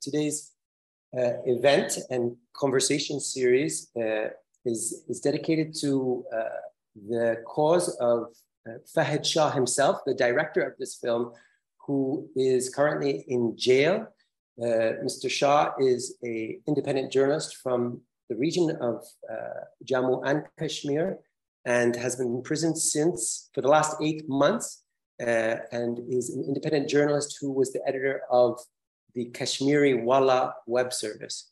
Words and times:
today's 0.00 0.52
uh, 1.16 1.40
event 1.46 1.98
and 2.10 2.36
conversation 2.54 3.20
series 3.20 3.90
uh, 3.96 4.28
is, 4.64 5.04
is 5.08 5.20
dedicated 5.20 5.74
to 5.80 6.24
uh, 6.34 6.42
the 7.08 7.36
cause 7.46 7.96
of 8.00 8.26
uh, 8.68 8.72
Fahad 8.94 9.24
Shah 9.24 9.50
himself, 9.50 10.00
the 10.04 10.14
director 10.14 10.60
of 10.60 10.74
this 10.78 10.96
film, 10.96 11.32
who 11.86 12.28
is 12.36 12.68
currently 12.68 13.24
in 13.28 13.56
jail. 13.56 14.06
Uh, 14.60 15.00
Mr. 15.04 15.30
Shah 15.30 15.72
is 15.78 16.18
an 16.22 16.60
independent 16.66 17.12
journalist 17.12 17.56
from 17.62 18.00
the 18.28 18.36
region 18.36 18.76
of 18.82 19.02
uh, 19.32 19.64
Jammu 19.88 20.20
and 20.26 20.42
Kashmir 20.58 21.18
and 21.64 21.96
has 21.96 22.16
been 22.16 22.26
in 22.26 22.42
prison 22.42 22.76
since 22.76 23.48
for 23.54 23.62
the 23.62 23.68
last 23.68 23.96
eight 24.02 24.28
months 24.28 24.82
and 25.18 25.98
is 26.08 26.30
an 26.30 26.44
independent 26.46 26.88
journalist 26.88 27.38
who 27.40 27.50
was 27.50 27.72
the 27.72 27.80
editor 27.86 28.20
of 28.30 28.60
the 29.18 29.24
Kashmir 29.38 29.82
Walla 30.08 30.54
web 30.66 30.92
service. 30.92 31.50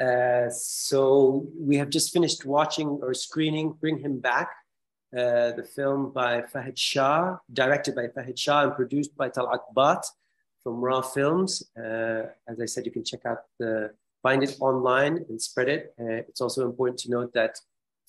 Uh, 0.00 0.48
so 0.48 1.46
we 1.68 1.76
have 1.76 1.90
just 1.90 2.10
finished 2.10 2.46
watching 2.46 2.88
or 3.02 3.12
screening 3.12 3.72
Bring 3.80 3.98
Him 3.98 4.18
Back, 4.18 4.48
uh, 5.12 5.52
the 5.60 5.66
film 5.76 6.10
by 6.10 6.40
Fahad 6.52 6.78
Shah, 6.78 7.36
directed 7.52 7.94
by 7.94 8.06
Fahad 8.14 8.38
Shah 8.38 8.62
and 8.64 8.74
produced 8.74 9.14
by 9.14 9.28
Talat 9.28 9.60
Bhatt 9.76 10.04
from 10.62 10.80
Raw 10.80 11.02
Films. 11.02 11.62
Uh, 11.76 12.22
as 12.48 12.56
I 12.64 12.64
said, 12.64 12.86
you 12.86 12.92
can 12.92 13.04
check 13.04 13.26
out 13.26 13.40
the, 13.58 13.90
find 14.22 14.42
it 14.42 14.56
online 14.58 15.14
and 15.28 15.40
spread 15.40 15.68
it. 15.68 15.94
Uh, 16.00 16.24
it's 16.28 16.40
also 16.40 16.64
important 16.64 16.98
to 17.00 17.10
note 17.10 17.30
that 17.34 17.54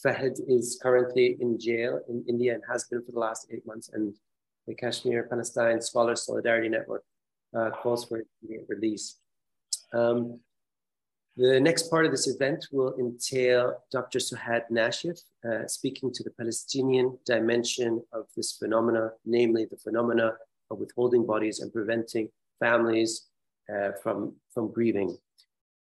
Fahad 0.04 0.36
is 0.48 0.80
currently 0.82 1.36
in 1.42 1.60
jail 1.60 2.00
in 2.08 2.24
India 2.30 2.54
and 2.54 2.64
has 2.72 2.86
been 2.86 3.04
for 3.04 3.12
the 3.12 3.20
last 3.20 3.48
eight 3.52 3.66
months. 3.68 3.90
And 3.94 4.16
the 4.68 4.76
Kashmir 4.76 5.28
Palestine 5.30 5.82
Scholars 5.82 6.26
Solidarity 6.26 6.70
Network 6.70 7.04
uh, 7.56 7.70
calls 7.72 8.06
for 8.06 8.24
release. 8.68 9.18
Um, 9.94 10.40
the 11.38 11.60
next 11.60 11.90
part 11.90 12.06
of 12.06 12.12
this 12.12 12.28
event 12.28 12.66
will 12.72 12.96
entail 12.98 13.84
Dr. 13.92 14.20
Suhad 14.20 14.64
Nashif 14.72 15.20
uh, 15.48 15.68
speaking 15.68 16.14
to 16.14 16.24
the 16.24 16.32
Palestinian 16.32 17.18
dimension 17.26 18.02
of 18.14 18.26
this 18.38 18.54
phenomena, 18.54 19.12
namely 19.26 19.66
the 19.66 19.78
phenomena 19.78 20.32
of 20.72 20.80
withholding 20.80 21.26
bodies 21.26 21.60
and 21.60 21.74
preventing 21.74 22.30
families 22.60 23.28
uh, 23.70 23.92
from, 24.02 24.34
from 24.54 24.72
grieving. 24.72 25.18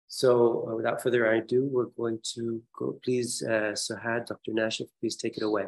So 0.08 0.68
uh, 0.70 0.76
without 0.76 1.02
further 1.04 1.32
ado, 1.32 1.70
we're 1.72 1.86
going 1.98 2.20
to 2.36 2.62
go, 2.78 3.00
please, 3.04 3.44
uh, 3.44 3.74
Suhad, 3.74 4.26
Dr. 4.26 4.52
Nashif, 4.52 4.88
please 5.00 5.16
take 5.16 5.38
it 5.38 5.44
away. 5.44 5.66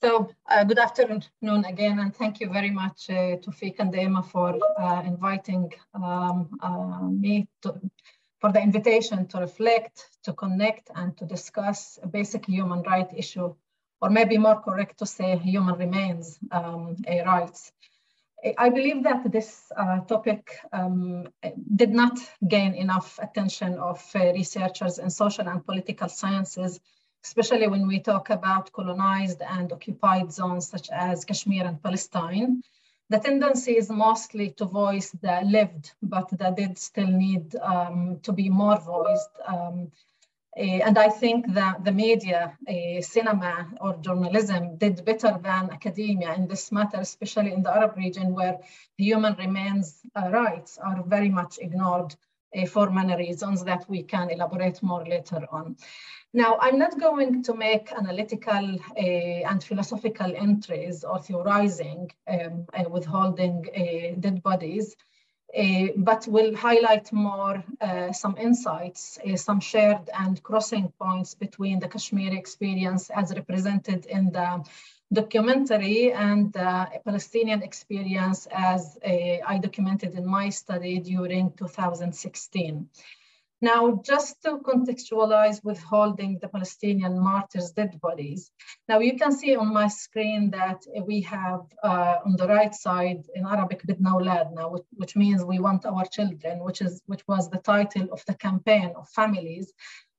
So 0.00 0.30
uh, 0.48 0.62
good 0.62 0.78
afternoon 0.78 1.64
again, 1.64 1.98
and 1.98 2.14
thank 2.14 2.38
you 2.38 2.48
very 2.50 2.70
much 2.70 3.10
uh, 3.10 3.34
to 3.42 3.50
Fik 3.50 3.80
and 3.80 3.92
Emma 3.92 4.22
for 4.22 4.56
uh, 4.78 5.02
inviting 5.04 5.72
um, 5.92 6.48
uh, 6.62 7.08
me 7.08 7.48
to, 7.62 7.80
for 8.40 8.52
the 8.52 8.60
invitation 8.60 9.26
to 9.26 9.38
reflect, 9.38 10.08
to 10.22 10.32
connect, 10.34 10.92
and 10.94 11.16
to 11.16 11.24
discuss 11.24 11.98
a 12.00 12.06
basic 12.06 12.46
human 12.46 12.82
right 12.82 13.08
issue, 13.12 13.52
or 14.00 14.08
maybe 14.08 14.38
more 14.38 14.60
correct 14.60 15.00
to 15.00 15.06
say 15.06 15.36
human 15.36 15.74
remains 15.74 16.38
um, 16.52 16.94
rights. 17.26 17.72
I 18.56 18.68
believe 18.68 19.02
that 19.02 19.32
this 19.32 19.64
uh, 19.76 19.98
topic 20.02 20.60
um, 20.72 21.26
did 21.74 21.90
not 21.90 22.16
gain 22.46 22.74
enough 22.74 23.18
attention 23.20 23.80
of 23.80 24.00
uh, 24.14 24.32
researchers 24.32 25.00
in 25.00 25.10
social 25.10 25.48
and 25.48 25.66
political 25.66 26.08
sciences, 26.08 26.78
especially 27.24 27.68
when 27.68 27.86
we 27.86 28.00
talk 28.00 28.30
about 28.30 28.72
colonized 28.72 29.42
and 29.42 29.72
occupied 29.72 30.32
zones 30.32 30.68
such 30.68 30.88
as 30.90 31.24
Kashmir 31.24 31.64
and 31.66 31.82
Palestine. 31.82 32.62
The 33.10 33.18
tendency 33.18 33.76
is 33.76 33.90
mostly 33.90 34.50
to 34.58 34.66
voice 34.66 35.10
the 35.10 35.40
lived, 35.44 35.92
but 36.02 36.28
that 36.38 36.56
did 36.56 36.78
still 36.78 37.06
need 37.06 37.56
um, 37.56 38.20
to 38.22 38.32
be 38.32 38.48
more 38.50 38.78
voiced. 38.78 39.30
Um, 39.46 39.90
uh, 40.56 40.80
and 40.86 40.98
I 40.98 41.08
think 41.08 41.54
that 41.54 41.84
the 41.84 41.92
media, 41.92 42.56
uh, 42.68 43.00
cinema 43.00 43.68
or 43.80 43.96
journalism 43.98 44.76
did 44.76 45.04
better 45.04 45.38
than 45.40 45.70
academia 45.70 46.34
in 46.34 46.48
this 46.48 46.72
matter, 46.72 46.98
especially 46.98 47.52
in 47.52 47.62
the 47.62 47.74
Arab 47.74 47.96
region 47.96 48.34
where 48.34 48.58
human 48.96 49.34
remains 49.36 50.00
uh, 50.16 50.28
rights 50.30 50.78
are 50.78 51.02
very 51.06 51.28
much 51.28 51.58
ignored 51.60 52.14
for 52.70 52.90
many 52.90 53.14
reasons 53.14 53.62
that 53.64 53.88
we 53.88 54.02
can 54.02 54.30
elaborate 54.30 54.82
more 54.82 55.04
later 55.04 55.46
on. 55.52 55.76
Now, 56.34 56.58
I'm 56.60 56.78
not 56.78 57.00
going 57.00 57.42
to 57.44 57.54
make 57.54 57.90
analytical 57.92 58.78
uh, 58.96 59.00
and 59.00 59.64
philosophical 59.64 60.34
entries 60.36 61.02
or 61.02 61.18
theorizing 61.20 62.10
um, 62.28 62.66
uh, 62.74 62.88
withholding 62.90 63.64
uh, 63.74 64.20
dead 64.20 64.42
bodies. 64.42 64.94
Uh, 65.56 65.86
but 65.96 66.26
will 66.28 66.54
highlight 66.54 67.10
more 67.10 67.64
some 68.12 68.36
insights, 68.36 69.18
some 69.36 69.60
shared 69.60 70.10
and 70.12 70.42
crossing 70.42 70.92
points 71.00 71.34
between 71.34 71.80
the 71.80 71.88
Kashmiri 71.88 72.36
experience 72.36 73.08
as 73.08 73.34
represented 73.34 74.04
in 74.04 74.30
the 74.30 74.62
documentary 75.10 76.12
and 76.12 76.52
the 76.52 77.00
Palestinian 77.02 77.62
experience 77.62 78.46
as 78.52 78.98
I 79.02 79.58
documented 79.62 80.14
in 80.16 80.26
my 80.26 80.50
study 80.50 80.98
during 80.98 81.50
2016. 81.52 82.86
Now, 83.60 84.00
just 84.04 84.40
to 84.42 84.58
contextualize 84.58 85.64
withholding 85.64 86.38
the 86.40 86.48
Palestinian 86.48 87.18
martyrs' 87.18 87.72
dead 87.72 88.00
bodies. 88.00 88.52
Now, 88.88 89.00
you 89.00 89.16
can 89.16 89.32
see 89.32 89.56
on 89.56 89.72
my 89.72 89.88
screen 89.88 90.50
that 90.50 90.80
we 91.04 91.22
have 91.22 91.62
uh, 91.82 92.16
on 92.24 92.36
the 92.36 92.46
right 92.46 92.72
side 92.72 93.24
in 93.34 93.44
Arabic, 93.44 93.82
Bidna 93.82 94.12
Auladna, 94.12 94.70
which, 94.70 94.86
which 94.92 95.16
means 95.16 95.44
we 95.44 95.58
want 95.58 95.86
our 95.86 96.04
children, 96.04 96.62
which, 96.62 96.80
is, 96.80 97.02
which 97.06 97.22
was 97.26 97.50
the 97.50 97.58
title 97.58 98.06
of 98.12 98.22
the 98.26 98.34
campaign 98.34 98.92
of 98.96 99.08
families 99.08 99.72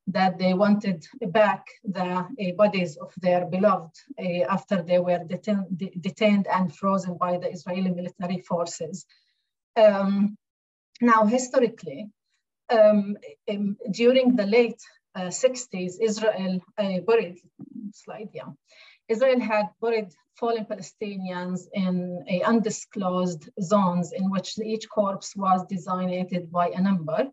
that 0.07 0.37
they 0.37 0.53
wanted 0.53 1.05
back 1.27 1.67
the 1.83 2.03
uh, 2.03 2.25
bodies 2.57 2.97
of 2.97 3.13
their 3.21 3.45
beloved 3.45 3.95
uh, 4.19 4.43
after 4.49 4.81
they 4.81 4.99
were 4.99 5.19
deten 5.19 5.65
de 5.77 5.91
detained 5.99 6.47
and 6.47 6.75
frozen 6.75 7.15
by 7.17 7.37
the 7.37 7.49
Israeli 7.49 7.91
military 7.91 8.39
forces. 8.39 9.05
Um, 9.75 10.35
now, 10.99 11.25
historically, 11.25 12.09
um, 12.69 13.17
in, 13.47 13.77
during 13.91 14.35
the 14.35 14.45
late 14.45 14.81
uh, 15.15 15.29
60s, 15.29 15.93
Israel 16.01 16.61
uh, 16.77 16.99
buried, 17.05 17.37
slide, 17.93 18.29
yeah. 18.33 18.49
Israel 19.07 19.39
had 19.39 19.69
buried 19.81 20.11
fallen 20.39 20.65
Palestinians 20.65 21.61
in 21.73 22.23
a 22.29 22.41
undisclosed 22.43 23.49
zones 23.61 24.13
in 24.13 24.29
which 24.29 24.57
each 24.59 24.87
corpse 24.87 25.35
was 25.35 25.65
designated 25.67 26.51
by 26.51 26.69
a 26.69 26.81
number. 26.81 27.29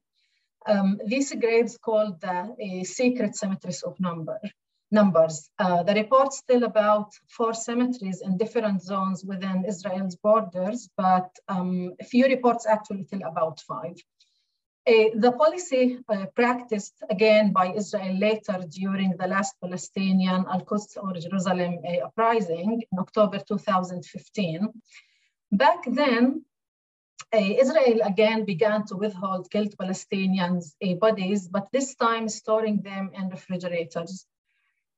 Um, 0.66 0.98
these 1.06 1.32
graves 1.34 1.78
called 1.78 2.20
the 2.20 2.84
secret 2.84 3.36
cemeteries 3.36 3.82
of 3.82 4.00
number, 4.00 4.40
numbers. 4.90 5.48
Uh, 5.58 5.84
the 5.84 5.94
reports 5.94 6.42
tell 6.48 6.64
about 6.64 7.12
four 7.28 7.54
cemeteries 7.54 8.20
in 8.22 8.36
different 8.36 8.82
zones 8.82 9.24
within 9.24 9.64
Israel's 9.64 10.16
borders, 10.16 10.88
but 10.96 11.28
um, 11.48 11.94
a 12.00 12.04
few 12.04 12.24
reports 12.26 12.66
actually 12.66 13.04
tell 13.04 13.22
about 13.22 13.60
five. 13.60 13.96
Uh, 14.88 15.10
the 15.16 15.32
policy 15.32 15.98
uh, 16.08 16.26
practiced 16.36 16.94
again 17.10 17.52
by 17.52 17.72
Israel 17.72 18.16
later 18.18 18.58
during 18.68 19.16
the 19.18 19.26
last 19.26 19.56
Palestinian 19.60 20.44
Al-Quds 20.48 20.96
or 21.02 21.12
Jerusalem 21.14 21.78
uh, 21.84 22.06
uprising 22.06 22.84
in 22.92 22.98
October 23.00 23.40
2015. 23.40 24.68
Back 25.50 25.82
then, 25.88 26.44
uh, 27.34 27.38
Israel 27.38 27.98
again 28.04 28.44
began 28.44 28.86
to 28.86 28.96
withhold 28.96 29.50
killed 29.50 29.74
Palestinians' 29.76 30.76
uh, 30.80 30.94
bodies, 30.94 31.48
but 31.48 31.66
this 31.72 31.96
time 31.96 32.28
storing 32.28 32.80
them 32.82 33.10
in 33.12 33.28
refrigerators. 33.28 34.24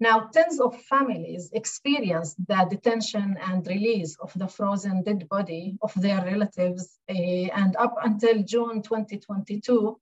Now, 0.01 0.29
tens 0.33 0.61
of 0.61 0.81
families 0.83 1.51
experienced 1.53 2.37
the 2.47 2.67
detention 2.71 3.37
and 3.43 3.67
release 3.67 4.17
of 4.21 4.33
the 4.37 4.47
frozen 4.47 5.03
dead 5.03 5.29
body 5.29 5.77
of 5.83 5.93
their 5.95 6.25
relatives. 6.25 6.99
Uh, 7.11 7.51
and 7.63 7.75
up 7.77 7.97
until 8.03 8.43
June 8.45 8.81
2022, 8.83 9.99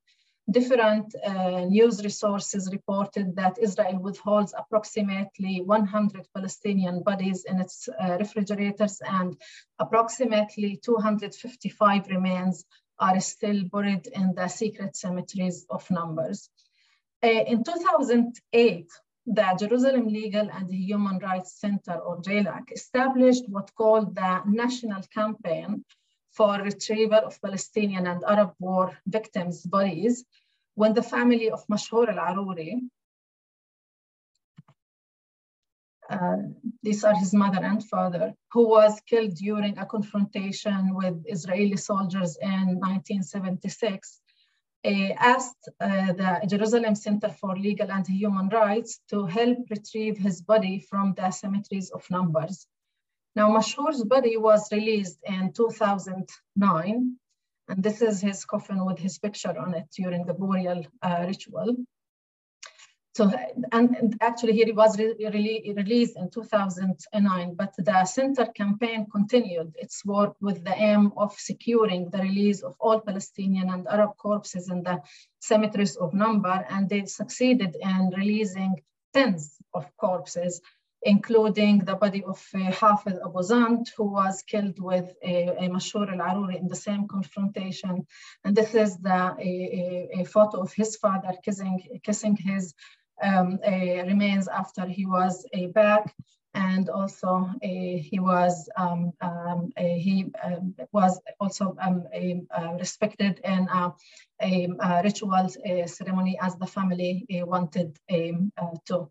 different 0.51 1.15
uh, 1.25 1.65
news 1.65 2.05
resources 2.05 2.69
reported 2.71 3.35
that 3.37 3.59
Israel 3.59 3.99
withholds 3.99 4.55
approximately 4.57 5.63
100 5.63 6.29
Palestinian 6.35 7.03
bodies 7.03 7.45
in 7.45 7.59
its 7.59 7.89
uh, 7.89 8.19
refrigerators 8.19 9.01
and 9.09 9.35
approximately 9.79 10.79
255 10.85 12.09
remains 12.09 12.65
are 12.99 13.19
still 13.21 13.65
buried 13.73 14.07
in 14.09 14.35
the 14.35 14.49
secret 14.49 14.95
cemeteries 14.95 15.67
of 15.71 15.91
numbers. 15.91 16.51
Uh, 17.25 17.29
in 17.29 17.65
2008, 17.65 18.91
the 19.27 19.57
Jerusalem 19.59 20.07
Legal 20.09 20.49
and 20.51 20.73
Human 20.73 21.19
Rights 21.19 21.61
Center, 21.61 21.95
or 21.95 22.23
JLAC, 22.23 22.73
established 22.73 23.49
what 23.49 23.75
called 23.75 24.15
the 24.15 24.43
National 24.47 25.03
Campaign 25.13 25.85
for 26.33 26.61
Retrieval 26.63 27.25
of 27.27 27.41
Palestinian 27.41 28.07
and 28.07 28.23
Arab 28.25 28.53
War 28.59 28.97
Victims' 29.07 29.63
Bodies 29.63 30.25
when 30.75 30.93
the 30.93 31.03
family 31.03 31.51
of 31.51 31.67
Mashhur 31.69 32.09
al-Aruri 32.09 32.83
uh, 36.09 36.37
these 36.83 37.03
are 37.05 37.15
his 37.15 37.35
mother 37.35 37.65
and 37.65 37.83
father, 37.85 38.33
who 38.53 38.69
was 38.69 39.01
killed 39.09 39.35
during 39.35 39.77
a 39.79 39.87
confrontation 39.87 40.95
with 40.95 41.21
Israeli 41.27 41.77
soldiers 41.77 42.37
in 42.41 42.79
1976, 42.79 44.21
uh, 44.21 44.26
asked 44.87 45.69
uh, 45.81 46.13
the 46.13 46.47
Jerusalem 46.47 46.95
Center 46.95 47.29
for 47.29 47.57
Legal 47.57 47.91
and 47.91 48.07
Human 48.07 48.49
Rights 48.49 49.01
to 49.11 49.27
help 49.27 49.59
retrieve 49.71 50.17
his 50.17 50.41
body 50.41 50.81
from 50.81 51.15
the 51.15 51.31
cemeteries 51.31 51.91
of 51.91 52.09
numbers. 52.11 52.67
Now, 53.35 53.51
Mashhur's 53.51 54.05
body 54.05 54.37
was 54.37 54.73
released 54.73 55.19
in 55.25 55.53
2009, 55.53 57.17
and 57.69 57.83
this 57.83 58.01
is 58.01 58.21
his 58.21 58.45
coffin 58.45 58.85
with 58.85 58.99
his 58.99 59.19
picture 59.19 59.59
on 59.59 59.75
it 59.75 59.89
during 59.97 60.25
the 60.25 60.35
burial 60.35 60.87
uh, 61.03 61.25
ritual. 61.27 61.77
So, 63.17 63.33
and, 63.73 63.97
and 63.97 64.15
actually 64.21 64.53
he 64.53 64.71
was 64.73 64.99
re 64.99 65.15
re 65.19 65.73
released 65.75 66.19
in 66.19 66.29
2009, 66.29 67.55
but 67.55 67.73
the 67.79 68.05
center 68.05 68.45
campaign 68.45 69.07
continued 69.11 69.73
its 69.77 70.05
work 70.05 70.35
with 70.43 70.63
the 70.63 70.75
aim 70.75 71.13
of 71.17 71.33
securing 71.33 72.11
the 72.11 72.19
release 72.19 72.61
of 72.63 72.75
all 72.79 73.01
Palestinian 73.01 73.71
and 73.71 73.89
Arab 73.89 74.19
corpses 74.19 74.69
in 74.69 74.83
the 74.83 75.01
cemeteries 75.41 75.97
of 75.97 76.13
Number, 76.13 76.67
and 76.69 76.91
they 76.91 77.07
succeeded 77.07 77.75
in 77.81 78.13
releasing 78.15 78.83
tens 79.15 79.55
of 79.73 79.85
corpses, 79.97 80.61
including 81.01 81.79
the 81.79 81.95
body 81.95 82.23
of 82.23 82.39
uh, 82.55 82.71
Hafiz 82.81 83.19
Abu 83.25 83.41
Zant, 83.51 83.87
who 83.97 84.05
was 84.13 84.43
killed 84.43 84.79
with 84.79 85.09
a, 85.23 85.37
a 85.65 85.69
Mashhur 85.71 86.09
al-Aruri 86.13 86.61
in 86.61 86.69
the 86.69 86.83
same 86.89 87.09
confrontation. 87.09 88.07
And 88.45 88.55
this 88.55 88.75
is 88.75 88.99
the, 88.99 89.21
a, 89.51 90.21
a, 90.21 90.25
photo 90.25 90.61
of 90.61 90.75
his 90.75 90.97
father 90.97 91.33
kissing, 91.43 92.01
kissing 92.05 92.37
his 92.37 92.75
um, 93.23 93.59
remains 93.65 94.49
after 94.49 94.87
he 94.87 95.07
was 95.07 95.47
a 95.53 95.67
back 95.69 96.15
and 96.55 96.89
also 96.89 97.51
he 97.63 98.19
was 98.19 98.69
um, 98.77 99.13
um, 99.21 99.73
he 99.77 100.27
um, 100.43 100.75
was 100.91 101.21
also 101.39 101.77
um, 101.81 102.05
a, 102.15 102.43
respected 102.79 103.41
in 103.45 103.69
a, 103.69 103.93
a, 104.41 105.03
ritual 105.05 105.49
ceremony 105.87 106.39
as 106.41 106.57
the 106.57 106.67
family 106.67 107.27
wanted 107.31 107.99
uh, 108.11 108.75
to. 108.87 109.09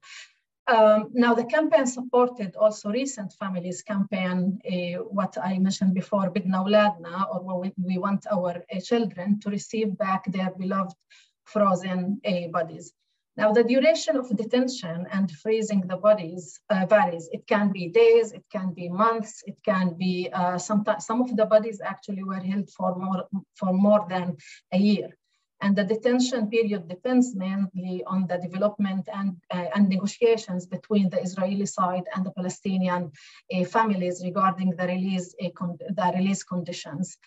Um, 0.67 1.11
now 1.13 1.35
the 1.35 1.45
campaign 1.45 1.85
supported 1.85 2.55
also 2.55 2.89
recent 2.89 3.33
families 3.33 3.83
campaign, 3.83 4.59
uh, 4.65 5.03
what 5.03 5.37
I 5.37 5.59
mentioned 5.59 5.93
before, 5.93 6.31
Bidna 6.31 6.65
Auladna, 6.65 7.27
or 7.31 7.59
we, 7.59 7.71
we 7.77 7.99
want 7.99 8.25
our 8.31 8.63
uh, 8.73 8.79
children 8.79 9.39
to 9.41 9.51
receive 9.51 9.95
back 9.95 10.25
their 10.25 10.51
beloved 10.57 10.95
frozen 11.43 12.19
uh, 12.25 12.47
bodies. 12.47 12.93
Now, 13.37 13.51
the 13.51 13.63
duration 13.63 14.15
of 14.15 14.35
detention 14.35 15.07
and 15.11 15.29
freezing 15.29 15.81
the 15.81 15.97
bodies 15.97 16.59
uh, 16.69 16.85
varies. 16.85 17.27
It 17.33 17.45
can 17.47 17.69
be 17.71 17.89
days, 17.89 18.31
it 18.31 18.45
can 18.49 18.73
be 18.73 18.87
months, 18.87 19.43
it 19.45 19.57
can 19.63 19.95
be 19.97 20.29
uh, 20.31 20.57
sometimes 20.57 21.05
some 21.05 21.21
of 21.21 21.35
the 21.35 21.45
bodies 21.45 21.81
actually 21.83 22.23
were 22.23 22.39
held 22.39 22.69
for 22.69 22.95
more 22.95 23.27
for 23.55 23.73
more 23.73 24.05
than 24.09 24.37
a 24.71 24.77
year. 24.77 25.09
And 25.61 25.75
the 25.75 25.83
detention 25.83 26.49
period 26.49 26.87
depends 26.87 27.35
mainly 27.35 28.03
on 28.05 28.27
the 28.27 28.37
development 28.37 29.07
and, 29.11 29.37
uh, 29.53 29.67
and 29.73 29.89
negotiations 29.89 30.65
between 30.65 31.09
the 31.09 31.21
Israeli 31.21 31.65
side 31.65 32.03
and 32.13 32.25
the 32.25 32.31
Palestinian 32.31 33.11
uh, 33.53 33.63
families 33.63 34.21
regarding 34.23 34.71
the 34.71 34.85
release, 34.85 35.33
uh, 35.41 35.49
the 35.99 36.11
release 36.15 36.43
conditions. 36.43 37.17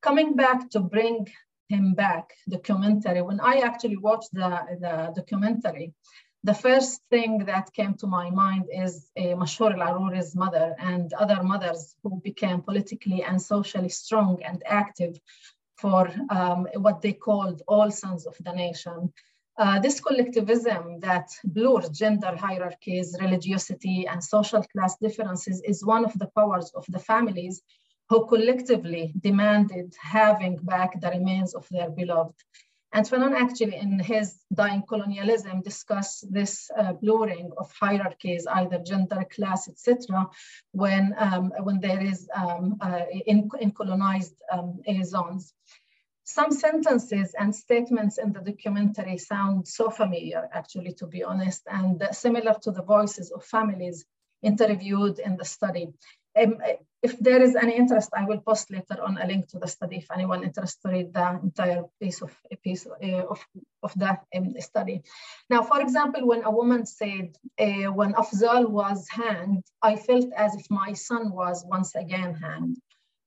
Coming 0.00 0.34
back 0.34 0.70
to 0.70 0.80
bring 0.80 1.28
him 1.74 1.94
back 2.04 2.26
documentary, 2.56 3.22
when 3.22 3.40
I 3.52 3.54
actually 3.68 3.98
watched 4.08 4.32
the, 4.40 4.50
the 4.84 4.94
documentary, 5.20 5.86
the 6.44 6.54
first 6.66 7.00
thing 7.12 7.32
that 7.50 7.72
came 7.72 7.94
to 7.98 8.06
my 8.18 8.26
mind 8.30 8.64
is 8.84 8.92
uh, 9.16 9.34
Mashhur 9.40 9.72
al-Aruri's 9.78 10.34
mother 10.44 10.74
and 10.90 11.12
other 11.12 11.40
mothers 11.52 11.94
who 12.02 12.20
became 12.30 12.58
politically 12.68 13.20
and 13.28 13.40
socially 13.40 13.92
strong 14.04 14.42
and 14.48 14.58
active 14.66 15.14
for 15.82 16.10
um, 16.30 16.60
what 16.86 17.00
they 17.00 17.12
called 17.12 17.62
all 17.68 17.90
sons 17.90 18.26
of 18.26 18.36
the 18.46 18.52
nation. 18.64 19.12
Uh, 19.62 19.78
this 19.78 20.00
collectivism 20.00 20.98
that 21.00 21.28
blurs 21.44 21.88
gender 21.90 22.34
hierarchies, 22.46 23.08
religiosity, 23.20 24.06
and 24.10 24.24
social 24.36 24.62
class 24.72 24.96
differences 24.96 25.60
is 25.70 25.84
one 25.94 26.04
of 26.04 26.14
the 26.18 26.30
powers 26.38 26.68
of 26.74 26.84
the 26.88 26.98
families 27.10 27.62
who 28.08 28.26
collectively 28.26 29.12
demanded 29.20 29.94
having 30.00 30.56
back 30.56 31.00
the 31.00 31.08
remains 31.08 31.54
of 31.54 31.66
their 31.70 31.90
beloved. 31.90 32.34
And 32.94 33.06
Fanon 33.06 33.34
actually 33.34 33.76
in 33.76 33.98
his 33.98 34.38
Dying 34.52 34.82
Colonialism 34.86 35.62
discuss 35.62 36.20
this 36.28 36.70
uh, 36.76 36.92
blurring 36.92 37.50
of 37.56 37.72
hierarchies, 37.80 38.46
either 38.46 38.78
gender, 38.80 39.24
class, 39.34 39.66
etc., 39.66 40.28
when, 40.72 41.14
um, 41.16 41.52
when 41.62 41.80
there 41.80 42.02
is 42.02 42.28
um, 42.34 42.76
uh, 42.82 43.00
in, 43.26 43.48
in 43.60 43.70
colonized 43.70 44.34
um, 44.52 44.82
zones. 45.04 45.54
Some 46.24 46.52
sentences 46.52 47.34
and 47.38 47.54
statements 47.54 48.18
in 48.18 48.32
the 48.32 48.40
documentary 48.40 49.18
sound 49.18 49.66
so 49.66 49.90
familiar, 49.90 50.48
actually, 50.52 50.92
to 50.94 51.06
be 51.06 51.24
honest, 51.24 51.62
and 51.66 52.06
similar 52.12 52.54
to 52.62 52.70
the 52.70 52.82
voices 52.82 53.30
of 53.32 53.42
families 53.44 54.04
interviewed 54.42 55.18
in 55.18 55.36
the 55.36 55.44
study. 55.44 55.88
Um, 56.40 56.58
if 57.02 57.18
there 57.18 57.42
is 57.42 57.56
any 57.56 57.76
interest, 57.76 58.10
I 58.16 58.24
will 58.24 58.40
post 58.40 58.70
later 58.70 59.02
on 59.02 59.18
a 59.18 59.26
link 59.26 59.48
to 59.48 59.58
the 59.58 59.66
study 59.66 59.96
if 59.96 60.10
anyone 60.10 60.44
interested 60.44 60.82
to 60.82 60.92
read 60.94 61.12
the 61.12 61.40
entire 61.42 61.84
piece 62.00 62.22
of 62.22 62.32
piece 62.62 62.86
uh, 62.86 63.24
of, 63.32 63.44
of 63.82 63.92
the 63.96 64.16
um, 64.36 64.54
study. 64.60 65.02
Now, 65.50 65.62
for 65.62 65.80
example, 65.80 66.26
when 66.26 66.44
a 66.44 66.50
woman 66.50 66.86
said, 66.86 67.36
uh, 67.58 67.90
when 67.98 68.12
Afzal 68.14 68.68
was 68.68 69.08
hanged, 69.08 69.64
I 69.82 69.96
felt 69.96 70.32
as 70.36 70.54
if 70.54 70.70
my 70.70 70.92
son 70.92 71.32
was 71.32 71.64
once 71.66 71.94
again 71.96 72.34
hanged. 72.34 72.76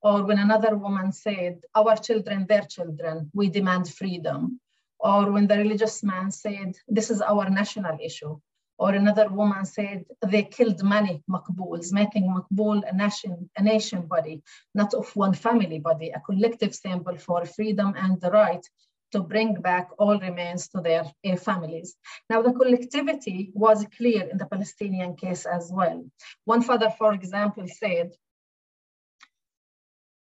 Or 0.01 0.23
when 0.23 0.39
another 0.39 0.77
woman 0.77 1.11
said, 1.11 1.59
our 1.73 1.95
children, 1.97 2.45
their 2.47 2.61
children, 2.61 3.29
we 3.33 3.49
demand 3.49 3.89
freedom. 3.89 4.59
Or 4.99 5.31
when 5.31 5.47
the 5.47 5.57
religious 5.57 6.01
man 6.03 6.31
said, 6.31 6.75
this 6.87 7.09
is 7.09 7.21
our 7.21 7.49
national 7.49 7.97
issue. 8.01 8.39
Or 8.77 8.93
another 8.93 9.29
woman 9.29 9.65
said 9.65 10.05
they 10.25 10.43
killed 10.43 10.83
many 10.83 11.23
Makbuls, 11.29 11.93
making 11.93 12.25
Makbul 12.35 12.83
a 12.89 12.93
nation, 12.93 13.49
a 13.57 13.63
nation 13.63 14.05
body, 14.07 14.43
not 14.73 14.93
of 14.93 15.15
one 15.15 15.33
family 15.33 15.79
body, 15.79 16.09
a 16.09 16.19
collective 16.19 16.75
symbol 16.75 17.17
for 17.17 17.45
freedom 17.45 17.93
and 17.95 18.19
the 18.19 18.31
right 18.31 18.65
to 19.11 19.21
bring 19.21 19.53
back 19.61 19.89
all 19.97 20.19
remains 20.19 20.67
to 20.69 20.81
their 20.81 21.05
uh, 21.25 21.35
families. 21.37 21.95
Now, 22.29 22.41
the 22.41 22.51
collectivity 22.51 23.51
was 23.53 23.85
clear 23.97 24.23
in 24.27 24.37
the 24.37 24.45
Palestinian 24.45 25.15
case 25.15 25.45
as 25.45 25.71
well. 25.71 26.05
One 26.43 26.61
father, 26.61 26.89
for 26.89 27.13
example, 27.13 27.65
said, 27.67 28.11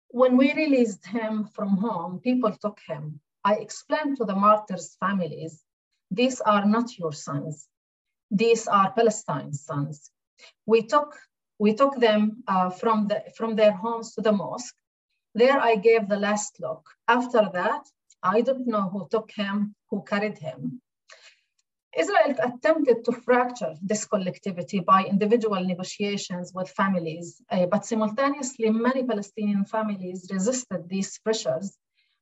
when 0.09 0.37
we 0.37 0.53
released 0.53 1.05
him 1.05 1.45
from 1.55 1.77
home, 1.77 2.19
people 2.19 2.51
took 2.51 2.79
him. 2.87 3.19
I 3.43 3.55
explained 3.55 4.17
to 4.17 4.25
the 4.25 4.35
martyrs' 4.35 4.95
families, 4.99 5.63
these 6.11 6.39
are 6.41 6.65
not 6.65 6.97
your 6.97 7.11
sons. 7.11 7.67
These 8.31 8.67
are 8.67 8.91
Palestine's 8.91 9.61
sons. 9.61 10.11
We 10.65 10.83
took, 10.83 11.15
we 11.59 11.73
took 11.73 11.99
them 11.99 12.43
uh, 12.47 12.69
from, 12.69 13.07
the, 13.07 13.23
from 13.37 13.55
their 13.55 13.71
homes 13.71 14.13
to 14.15 14.21
the 14.21 14.31
mosque. 14.31 14.75
There 15.33 15.59
I 15.59 15.75
gave 15.75 16.07
the 16.07 16.17
last 16.17 16.59
look. 16.59 16.87
After 17.07 17.49
that, 17.53 17.83
I 18.23 18.41
don't 18.41 18.67
know 18.67 18.89
who 18.89 19.07
took 19.09 19.29
him, 19.35 19.75
who 19.89 20.03
carried 20.03 20.37
him. 20.37 20.81
Israel 21.97 22.35
attempted 22.43 23.05
to 23.05 23.13
fracture 23.13 23.73
this 23.81 24.05
collectivity 24.05 24.79
by 24.81 25.05
individual 25.05 25.63
negotiations 25.63 26.51
with 26.53 26.69
families, 26.69 27.41
uh, 27.49 27.67
but 27.67 27.85
simultaneously 27.85 28.69
many 28.69 29.03
Palestinian 29.03 29.63
families 29.63 30.27
resisted 30.31 30.89
these 30.89 31.17
pressures 31.19 31.77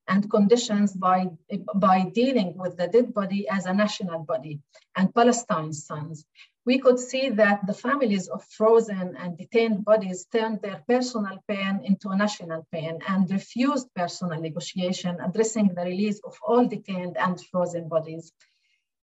and 0.07 0.29
conditions 0.29 0.93
by, 0.93 1.27
by 1.75 2.03
dealing 2.13 2.57
with 2.57 2.77
the 2.77 2.87
dead 2.87 3.13
body 3.13 3.47
as 3.49 3.65
a 3.65 3.73
national 3.73 4.19
body 4.19 4.59
and 4.95 5.13
Palestine's 5.13 5.85
sons. 5.85 6.25
We 6.65 6.79
could 6.79 6.97
see 6.97 7.29
that 7.29 7.65
the 7.67 7.73
families 7.73 8.29
of 8.29 8.43
frozen 8.45 9.15
and 9.17 9.37
detained 9.37 9.83
bodies 9.83 10.25
turned 10.31 10.61
their 10.61 10.81
personal 10.87 11.43
pain 11.47 11.81
into 11.83 12.09
a 12.09 12.15
national 12.15 12.65
pain 12.71 12.99
and 13.07 13.29
refused 13.29 13.93
personal 13.93 14.39
negotiation 14.39 15.19
addressing 15.19 15.73
the 15.73 15.83
release 15.83 16.21
of 16.23 16.37
all 16.41 16.65
detained 16.65 17.17
and 17.17 17.39
frozen 17.51 17.89
bodies. 17.89 18.31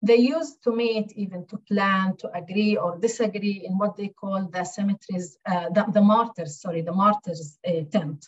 They 0.01 0.15
used 0.15 0.63
to 0.63 0.71
meet, 0.71 1.11
even 1.17 1.45
to 1.47 1.57
plan, 1.57 2.15
to 2.17 2.31
agree 2.33 2.77
or 2.77 2.97
disagree 2.97 3.65
in 3.65 3.77
what 3.77 3.97
they 3.97 4.07
call 4.07 4.47
the 4.47 4.63
cemeteries, 4.63 5.37
uh, 5.45 5.69
the, 5.69 5.85
the, 5.91 6.01
martyrs, 6.01 6.61
sorry, 6.61 6.81
the 6.81 6.93
martyrs 6.93 7.59
uh, 7.67 7.83
tent. 7.91 8.25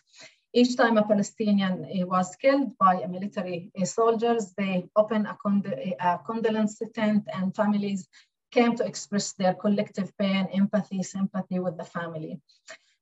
Each 0.54 0.76
time 0.76 0.98
a 0.98 1.08
Palestinian 1.08 1.86
eh, 1.86 2.04
was 2.04 2.36
killed 2.36 2.78
by 2.78 2.96
a 2.96 3.08
military 3.08 3.72
eh, 3.76 3.86
soldiers, 3.86 4.54
they 4.58 4.90
opened 4.96 5.28
a, 5.28 5.38
cond 5.42 5.66
a 5.66 6.20
condolence 6.26 6.82
tent 6.94 7.28
and 7.34 7.56
families 7.56 8.08
came 8.52 8.76
to 8.76 8.86
express 8.86 9.32
their 9.34 9.54
collective 9.54 10.12
pain, 10.18 10.48
empathy, 10.54 11.04
sympathy 11.04 11.60
with 11.60 11.78
the 11.78 11.86
family. 11.86 12.42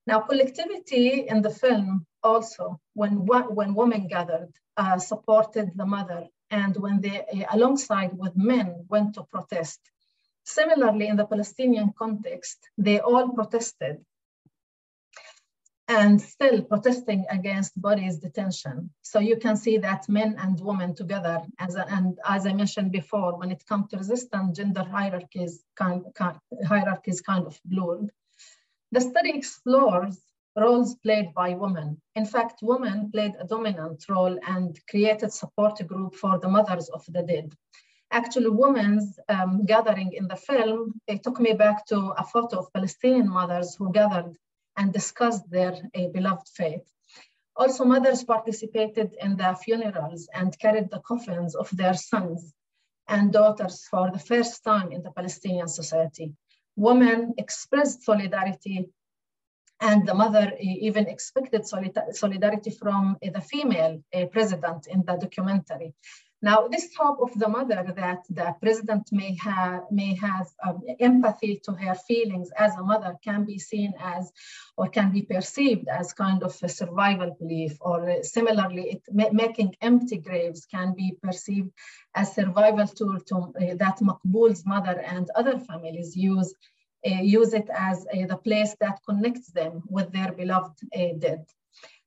Now, 0.05 0.19
collectivity 0.19 1.27
in 1.27 1.41
the 1.41 1.49
film 1.49 2.05
also, 2.21 2.79
when, 2.93 3.25
when 3.25 3.73
women 3.73 4.07
gathered, 4.07 4.51
uh, 4.77 4.99
supported 4.99 5.71
the 5.75 5.85
mother, 5.85 6.27
and 6.51 6.77
when 6.77 7.01
they, 7.01 7.19
uh, 7.19 7.45
alongside 7.55 8.17
with 8.17 8.35
men, 8.37 8.85
went 8.89 9.15
to 9.15 9.23
protest. 9.23 9.79
Similarly, 10.45 11.07
in 11.07 11.15
the 11.15 11.25
Palestinian 11.25 11.93
context, 11.97 12.57
they 12.77 12.99
all 12.99 13.29
protested 13.29 14.05
and 15.89 16.21
still 16.21 16.61
protesting 16.61 17.25
against 17.31 17.81
bodies 17.81 18.19
detention. 18.19 18.91
So 19.01 19.19
you 19.19 19.37
can 19.37 19.57
see 19.57 19.79
that 19.79 20.07
men 20.07 20.35
and 20.37 20.59
women 20.61 20.93
together, 20.93 21.41
as 21.57 21.75
a, 21.75 21.85
and 21.89 22.17
as 22.23 22.45
I 22.45 22.53
mentioned 22.53 22.91
before, 22.91 23.35
when 23.39 23.51
it 23.51 23.65
comes 23.67 23.89
to 23.89 23.97
resistance, 23.97 24.57
gender 24.57 24.83
hierarchies 24.83 25.63
kind, 25.75 26.03
kind, 26.13 26.37
hierarchies 26.67 27.21
kind 27.21 27.47
of 27.47 27.59
blurred. 27.65 28.11
The 28.91 29.01
study 29.01 29.31
explores 29.35 30.19
roles 30.55 30.93
played 30.95 31.33
by 31.33 31.55
women. 31.55 31.99
In 32.15 32.25
fact, 32.25 32.59
women 32.61 33.09
played 33.11 33.33
a 33.39 33.47
dominant 33.47 34.05
role 34.07 34.37
and 34.47 34.79
created 34.89 35.33
support 35.33 35.85
group 35.87 36.15
for 36.15 36.37
the 36.37 36.49
mothers 36.49 36.89
of 36.89 37.03
the 37.07 37.23
dead. 37.23 37.51
Actually, 38.11 38.49
women's 38.49 39.19
um, 39.27 39.65
gathering 39.65 40.13
in 40.13 40.27
the 40.27 40.35
film, 40.35 40.93
it 41.07 41.23
took 41.23 41.39
me 41.39 41.53
back 41.53 41.85
to 41.87 42.13
a 42.17 42.23
photo 42.23 42.59
of 42.59 42.73
Palestinian 42.73 43.29
mothers 43.29 43.75
who 43.75 43.91
gathered 43.91 44.35
and 44.79 44.93
discussed 44.93 45.45
their 45.51 45.73
uh, 45.73 46.07
beloved 46.17 46.47
faith. 46.59 46.85
Also, 47.55 47.83
mothers 47.83 48.23
participated 48.23 49.09
in 49.21 49.35
the 49.35 49.53
funerals 49.63 50.29
and 50.33 50.57
carried 50.57 50.89
the 50.89 51.01
coffins 51.09 51.53
of 51.53 51.69
their 51.79 51.93
sons 51.93 52.53
and 53.09 53.33
daughters 53.33 53.85
for 53.91 54.09
the 54.11 54.23
first 54.31 54.63
time 54.63 54.91
in 54.93 55.03
the 55.03 55.11
Palestinian 55.11 55.67
society. 55.67 56.31
Women 56.77 57.33
expressed 57.37 58.03
solidarity 58.03 58.87
and 59.81 60.07
the 60.07 60.13
mother 60.13 60.45
even 60.59 61.07
expected 61.07 61.65
solidarity 62.23 62.71
from 62.71 63.17
the 63.21 63.41
female 63.41 64.01
uh, 64.13 64.25
president 64.25 64.87
in 64.87 65.03
the 65.05 65.15
documentary. 65.25 65.93
Now, 66.41 66.69
this 66.69 66.95
hope 66.95 67.19
of 67.21 67.37
the 67.37 67.49
mother 67.49 67.83
that 67.97 68.23
the 68.29 68.55
president 68.61 69.09
may 69.11 69.35
have 69.35 69.83
may 69.91 70.15
have 70.15 70.47
um, 70.65 70.81
empathy 70.99 71.59
to 71.65 71.73
her 71.73 71.95
feelings 71.95 72.49
as 72.57 72.73
a 72.75 72.83
mother 72.83 73.15
can 73.21 73.43
be 73.43 73.59
seen 73.59 73.93
as, 73.99 74.31
or 74.77 74.87
can 74.87 75.11
be 75.11 75.23
perceived 75.23 75.89
as 75.89 76.13
kind 76.13 76.41
of 76.43 76.57
a 76.63 76.69
survival 76.69 77.35
belief, 77.37 77.77
or 77.81 78.09
uh, 78.09 78.23
similarly, 78.23 78.85
it, 78.93 79.33
making 79.33 79.75
empty 79.81 80.17
graves 80.17 80.65
can 80.65 80.93
be 80.93 81.17
perceived 81.21 81.71
as 82.15 82.35
survival 82.35 82.87
tool 82.87 83.19
to, 83.19 83.35
uh, 83.35 83.75
that 83.75 83.99
Maqbool's 83.99 84.65
mother 84.65 84.97
and 85.01 85.29
other 85.35 85.59
families 85.59 86.15
use 86.15 86.53
uh, 87.05 87.21
use 87.21 87.53
it 87.53 87.69
as 87.73 88.05
uh, 88.05 88.25
the 88.27 88.37
place 88.37 88.75
that 88.79 88.99
connects 89.07 89.51
them 89.51 89.83
with 89.89 90.11
their 90.11 90.31
beloved 90.33 90.77
uh, 90.95 91.13
dead. 91.17 91.45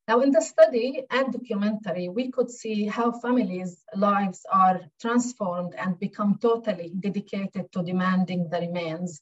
Now, 0.08 0.20
in 0.20 0.32
the 0.32 0.40
study 0.40 1.04
and 1.10 1.32
documentary, 1.32 2.08
we 2.08 2.30
could 2.32 2.50
see 2.50 2.86
how 2.86 3.12
families' 3.12 3.84
lives 3.94 4.44
are 4.50 4.80
transformed 5.00 5.74
and 5.74 5.98
become 5.98 6.38
totally 6.40 6.92
dedicated 6.98 7.70
to 7.72 7.82
demanding 7.84 8.48
the 8.48 8.58
remains. 8.58 9.20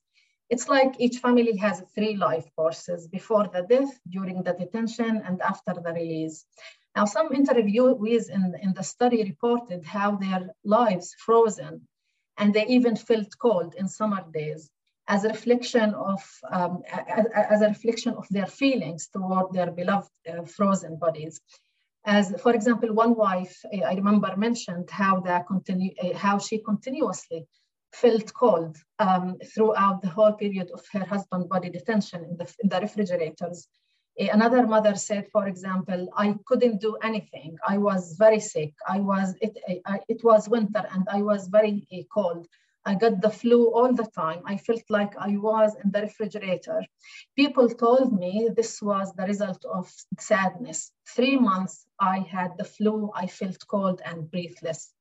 It's 0.48 0.68
like 0.68 0.98
each 0.98 1.18
family 1.18 1.56
has 1.58 1.82
three 1.94 2.16
life 2.16 2.48
courses 2.56 3.06
before 3.08 3.48
the 3.48 3.62
death, 3.62 4.00
during 4.08 4.42
the 4.42 4.54
detention, 4.54 5.22
and 5.26 5.42
after 5.42 5.74
the 5.74 5.92
release. 5.92 6.46
Now, 6.96 7.04
some 7.04 7.28
interviewees 7.28 8.30
in, 8.30 8.54
in 8.62 8.72
the 8.72 8.82
study 8.82 9.22
reported 9.22 9.84
how 9.84 10.16
their 10.16 10.50
lives 10.64 11.14
frozen 11.18 11.86
and 12.38 12.54
they 12.54 12.66
even 12.66 12.96
felt 12.96 13.38
cold 13.38 13.74
in 13.74 13.86
summer 13.86 14.24
days 14.32 14.70
as 15.10 15.24
a 15.24 15.28
reflection 15.28 15.92
of 15.94 16.22
um, 16.52 16.82
as, 17.18 17.26
as, 17.54 17.60
a 17.62 17.68
reflection 17.68 18.14
of 18.14 18.26
their 18.30 18.46
feelings 18.46 19.08
toward 19.08 19.52
their 19.52 19.70
beloved 19.72 20.14
uh, 20.28 20.44
frozen 20.44 20.96
bodies. 20.96 21.40
As 22.06 22.24
for 22.44 22.52
example, 22.54 22.94
one 22.94 23.14
wife 23.16 23.54
I 23.90 23.94
remember 23.94 24.30
mentioned 24.36 24.88
how 24.90 25.14
that 25.28 25.44
uh, 25.50 26.16
how 26.26 26.38
she 26.38 26.58
continuously 26.70 27.40
felt 27.92 28.32
cold 28.32 28.76
um, 29.00 29.26
throughout 29.52 30.00
the 30.00 30.12
whole 30.16 30.34
period 30.42 30.68
of 30.72 30.82
her 30.92 31.04
husband 31.04 31.48
body 31.48 31.70
detention 31.70 32.20
in 32.24 32.36
the, 32.36 32.46
in 32.62 32.68
the 32.68 32.80
refrigerators. 32.80 33.66
Another 34.18 34.66
mother 34.66 34.94
said, 34.94 35.24
for 35.32 35.48
example, 35.48 36.08
I 36.16 36.34
couldn't 36.46 36.80
do 36.80 36.96
anything. 37.02 37.56
I 37.66 37.78
was 37.78 38.16
very 38.18 38.40
sick. 38.54 38.72
I 38.86 38.98
was 39.00 39.34
it. 39.40 39.54
It 40.14 40.20
was 40.22 40.48
winter 40.48 40.84
and 40.94 41.04
I 41.10 41.22
was 41.22 41.48
very 41.48 41.74
uh, 41.92 42.04
cold. 42.16 42.46
I 42.84 42.94
got 42.94 43.20
the 43.20 43.30
flu 43.30 43.72
all 43.74 43.92
the 43.92 44.06
time. 44.06 44.42
I 44.46 44.56
felt 44.56 44.82
like 44.88 45.14
I 45.16 45.36
was 45.36 45.76
in 45.84 45.90
the 45.90 46.02
refrigerator. 46.02 46.82
People 47.36 47.68
told 47.68 48.18
me 48.18 48.48
this 48.56 48.80
was 48.80 49.12
the 49.14 49.24
result 49.24 49.64
of 49.64 49.92
sadness. 50.18 50.92
Three 51.08 51.38
months 51.38 51.86
I 51.98 52.20
had 52.20 52.56
the 52.56 52.64
flu, 52.64 53.10
I 53.14 53.26
felt 53.26 53.66
cold 53.68 54.00
and 54.04 54.30
breathless. 54.30 54.92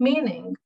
Meaning 0.00 0.56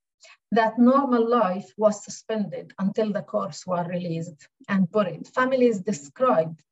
that 0.53 0.79
normal 0.79 1.29
life 1.29 1.73
was 1.77 2.05
suspended 2.05 2.73
until 2.79 3.13
the 3.13 3.23
corpse 3.23 3.67
were 3.67 3.85
released 3.85 4.49
and 4.69 4.91
buried. 4.91 5.27
Families 5.29 5.81
described 5.81 6.63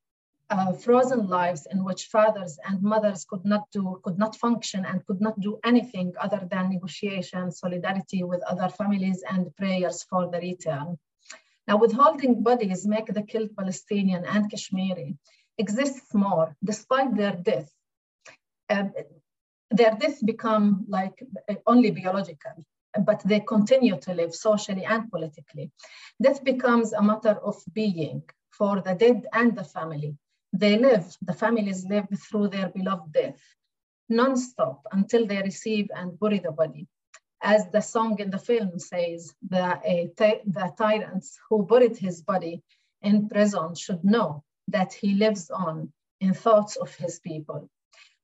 uh, 0.49 0.73
frozen 0.73 1.27
lives 1.27 1.67
in 1.71 1.83
which 1.83 2.05
fathers 2.05 2.59
and 2.67 2.81
mothers 2.81 3.25
could 3.25 3.43
not 3.45 3.63
do, 3.71 3.99
could 4.03 4.17
not 4.17 4.35
function 4.35 4.85
and 4.85 5.05
could 5.05 5.19
not 5.19 5.39
do 5.39 5.59
anything 5.63 6.13
other 6.19 6.47
than 6.51 6.69
negotiation, 6.69 7.51
solidarity 7.51 8.23
with 8.23 8.43
other 8.43 8.69
families 8.69 9.23
and 9.27 9.55
prayers 9.55 10.03
for 10.03 10.29
the 10.29 10.39
return. 10.39 10.97
Now 11.67 11.77
withholding 11.77 12.43
bodies 12.43 12.85
make 12.85 13.07
the 13.07 13.23
killed 13.23 13.55
Palestinian 13.57 14.23
and 14.25 14.49
Kashmiri 14.49 15.17
exists 15.57 16.13
more 16.13 16.55
despite 16.63 17.15
their 17.15 17.35
death. 17.35 17.71
Um, 18.69 18.93
their 19.71 19.95
death 19.95 20.23
become 20.23 20.85
like 20.87 21.23
only 21.65 21.89
biological, 21.89 22.63
but 23.03 23.21
they 23.25 23.39
continue 23.39 23.97
to 23.97 24.13
live 24.13 24.35
socially 24.35 24.85
and 24.85 25.09
politically. 25.09 25.71
Death 26.21 26.43
becomes 26.43 26.93
a 26.93 27.01
matter 27.01 27.35
of 27.43 27.55
being 27.73 28.21
for 28.51 28.81
the 28.81 28.93
dead 28.93 29.25
and 29.33 29.55
the 29.55 29.63
family 29.63 30.15
they 30.59 30.77
live, 30.77 31.15
the 31.21 31.33
families 31.33 31.85
live 31.85 32.07
through 32.17 32.49
their 32.49 32.69
beloved 32.69 33.11
death, 33.11 33.39
non-stop 34.09 34.85
until 34.91 35.25
they 35.25 35.41
receive 35.41 35.89
and 35.95 36.19
bury 36.19 36.39
the 36.39 36.51
body. 36.51 36.87
As 37.41 37.69
the 37.71 37.81
song 37.81 38.19
in 38.19 38.29
the 38.31 38.39
film 38.39 38.79
says, 38.79 39.33
the, 39.47 39.79
the 40.45 40.73
tyrants 40.77 41.37
who 41.49 41.65
buried 41.65 41.97
his 41.97 42.21
body 42.21 42.63
in 43.01 43.27
prison 43.29 43.75
should 43.75 44.03
know 44.03 44.43
that 44.67 44.93
he 44.93 45.13
lives 45.13 45.51
on 45.51 45.91
in 46.21 46.33
thoughts 46.33 46.75
of 46.75 46.93
his 46.95 47.19
people. 47.19 47.69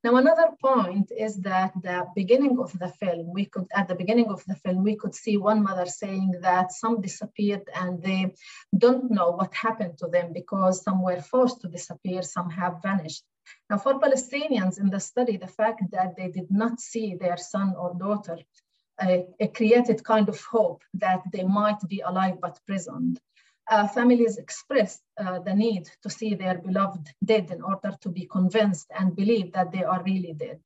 Now, 0.04 0.16
another 0.16 0.48
point 0.60 1.12
is 1.16 1.36
that 1.42 1.72
the 1.80 2.06
beginning 2.16 2.58
of 2.58 2.76
the 2.76 2.88
film, 2.88 3.32
we 3.32 3.44
could, 3.44 3.68
at 3.72 3.86
the 3.86 3.94
beginning 3.94 4.30
of 4.30 4.44
the 4.46 4.56
film, 4.56 4.82
we 4.82 4.96
could 4.96 5.14
see 5.14 5.36
one 5.36 5.62
mother 5.62 5.86
saying 5.86 6.40
that 6.40 6.72
some 6.72 7.00
disappeared 7.00 7.68
and 7.72 8.02
they 8.02 8.34
don't 8.76 9.12
know 9.12 9.30
what 9.30 9.54
happened 9.54 9.98
to 9.98 10.08
them 10.08 10.32
because 10.32 10.82
some 10.82 11.02
were 11.04 11.20
forced 11.20 11.60
to 11.60 11.68
disappear, 11.68 12.22
some 12.22 12.50
have 12.50 12.82
vanished. 12.82 13.22
Now, 13.70 13.78
for 13.78 14.00
Palestinians 14.00 14.80
in 14.80 14.90
the 14.90 14.98
study, 14.98 15.36
the 15.36 15.54
fact 15.60 15.82
that 15.92 16.16
they 16.16 16.28
did 16.28 16.50
not 16.50 16.80
see 16.80 17.14
their 17.14 17.36
son 17.36 17.74
or 17.78 17.94
daughter 17.94 18.38
uh, 18.98 19.18
created 19.54 20.02
kind 20.02 20.28
of 20.28 20.40
hope 20.42 20.82
that 20.94 21.22
they 21.32 21.44
might 21.44 21.80
be 21.88 22.00
alive 22.00 22.38
but 22.40 22.58
prisoned 22.66 23.20
uh, 23.70 23.88
families 23.88 24.38
express 24.38 25.00
uh, 25.18 25.38
the 25.40 25.54
need 25.54 25.88
to 26.02 26.10
see 26.10 26.34
their 26.34 26.58
beloved 26.58 27.08
dead 27.24 27.50
in 27.50 27.62
order 27.62 27.92
to 28.00 28.08
be 28.08 28.26
convinced 28.26 28.88
and 28.98 29.16
believe 29.16 29.52
that 29.52 29.72
they 29.72 29.84
are 29.84 30.02
really 30.02 30.34
dead. 30.34 30.60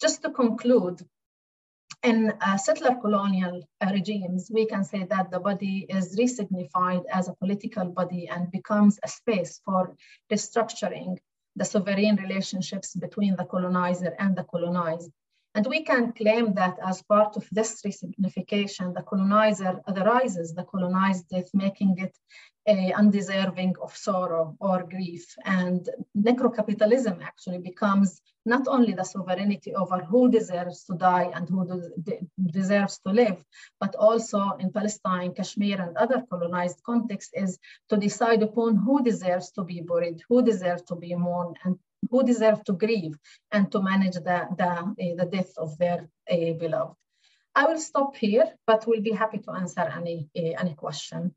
Just 0.00 0.22
to 0.22 0.30
conclude, 0.30 1.00
in 2.04 2.32
uh, 2.40 2.56
settler 2.56 2.94
colonial 3.00 3.68
uh, 3.80 3.90
regimes, 3.92 4.50
we 4.52 4.66
can 4.66 4.84
say 4.84 5.04
that 5.04 5.30
the 5.30 5.40
body 5.40 5.86
is 5.88 6.16
resignified 6.16 7.04
as 7.12 7.28
a 7.28 7.34
political 7.34 7.86
body 7.86 8.28
and 8.28 8.52
becomes 8.52 9.00
a 9.02 9.08
space 9.08 9.60
for 9.64 9.96
restructuring 10.30 11.18
the 11.56 11.64
sovereign 11.64 12.16
relationships 12.16 12.94
between 12.94 13.34
the 13.34 13.44
colonizer 13.44 14.14
and 14.18 14.36
the 14.36 14.44
colonized 14.44 15.10
and 15.58 15.66
we 15.66 15.82
can 15.82 16.12
claim 16.12 16.54
that 16.54 16.78
as 16.86 17.02
part 17.02 17.36
of 17.36 17.44
this 17.50 17.82
resignification, 17.82 18.94
the 18.94 19.02
colonizer 19.02 19.80
otherizes 19.88 20.54
the 20.54 20.62
colonized 20.62 21.28
death, 21.30 21.50
making 21.52 21.96
it 21.98 22.16
uh, 22.68 22.92
undeserving 22.96 23.74
of 23.80 23.96
sorrow 23.96 24.56
or 24.60 24.82
grief. 24.84 25.24
And 25.44 25.88
necrocapitalism 26.16 27.22
actually 27.22 27.58
becomes 27.58 28.20
not 28.44 28.68
only 28.68 28.92
the 28.92 29.04
sovereignty 29.04 29.74
over 29.74 29.98
who 29.98 30.30
deserves 30.30 30.84
to 30.84 30.94
die 30.94 31.30
and 31.34 31.48
who 31.48 31.64
de 32.02 32.18
deserves 32.58 32.98
to 33.04 33.10
live, 33.10 33.42
but 33.80 33.94
also 33.94 34.40
in 34.60 34.72
Palestine, 34.72 35.34
Kashmir, 35.34 35.80
and 35.80 35.96
other 35.96 36.22
colonized 36.30 36.82
contexts 36.82 37.32
is 37.34 37.58
to 37.90 37.96
decide 37.96 38.42
upon 38.42 38.76
who 38.76 39.02
deserves 39.02 39.50
to 39.52 39.62
be 39.64 39.80
buried, 39.80 40.22
who 40.28 40.42
deserves 40.42 40.82
to 40.82 40.96
be 40.96 41.14
mourned, 41.14 41.56
and 41.64 41.78
who 42.10 42.22
deserve 42.22 42.62
to 42.64 42.72
grieve 42.72 43.16
and 43.52 43.70
to 43.72 43.82
manage 43.82 44.14
the, 44.14 44.38
the, 44.56 44.70
uh, 44.70 45.16
the 45.20 45.28
death 45.30 45.52
of 45.56 45.76
their 45.78 46.08
uh, 46.30 46.52
beloved. 46.58 46.94
I 47.54 47.64
will 47.66 47.78
stop 47.78 48.14
here, 48.16 48.48
but 48.66 48.86
we'll 48.86 49.02
be 49.02 49.12
happy 49.12 49.38
to 49.38 49.50
answer 49.52 49.80
any, 49.80 50.28
uh, 50.36 50.60
any 50.62 50.74
question. 50.74 51.34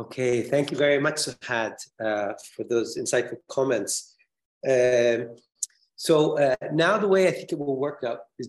Okay. 0.00 0.42
Thank 0.42 0.70
you 0.70 0.76
very 0.76 0.98
much, 0.98 1.16
Suhad, 1.16 1.74
uh, 2.04 2.32
for 2.54 2.64
those 2.64 2.96
insightful 2.96 3.38
comments. 3.48 4.16
Um, 4.68 5.36
So 6.08 6.38
uh, 6.38 6.56
now 6.72 6.96
the 6.96 7.06
way 7.14 7.28
I 7.28 7.30
think 7.30 7.52
it 7.52 7.58
will 7.58 7.76
work 7.76 8.00
out 8.10 8.20
is 8.38 8.48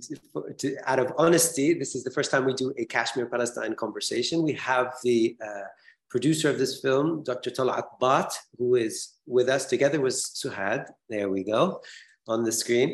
to, 0.60 0.68
out 0.90 1.00
of 1.00 1.12
honesty, 1.18 1.74
this 1.74 1.96
is 1.96 2.04
the 2.06 2.14
first 2.18 2.32
time 2.32 2.46
we 2.46 2.54
do 2.54 2.74
a 2.78 2.86
Kashmir 2.86 3.26
Palestine 3.26 3.76
conversation. 3.76 4.36
We 4.42 4.54
have 4.54 4.88
the 5.04 5.36
uh, 5.46 5.68
producer 6.10 6.50
of 6.50 6.58
this 6.58 6.80
film, 6.80 7.24
Dr. 7.24 7.50
Talat 7.52 7.88
Bhatt, 8.02 8.32
who 8.58 8.76
is 8.76 8.96
with 9.28 9.50
us 9.50 9.66
together 9.66 10.00
with 10.00 10.14
Suhad. 10.14 10.86
There 11.10 11.30
we 11.30 11.44
go 11.44 11.82
on 12.26 12.46
the 12.46 12.54
screen. 12.54 12.90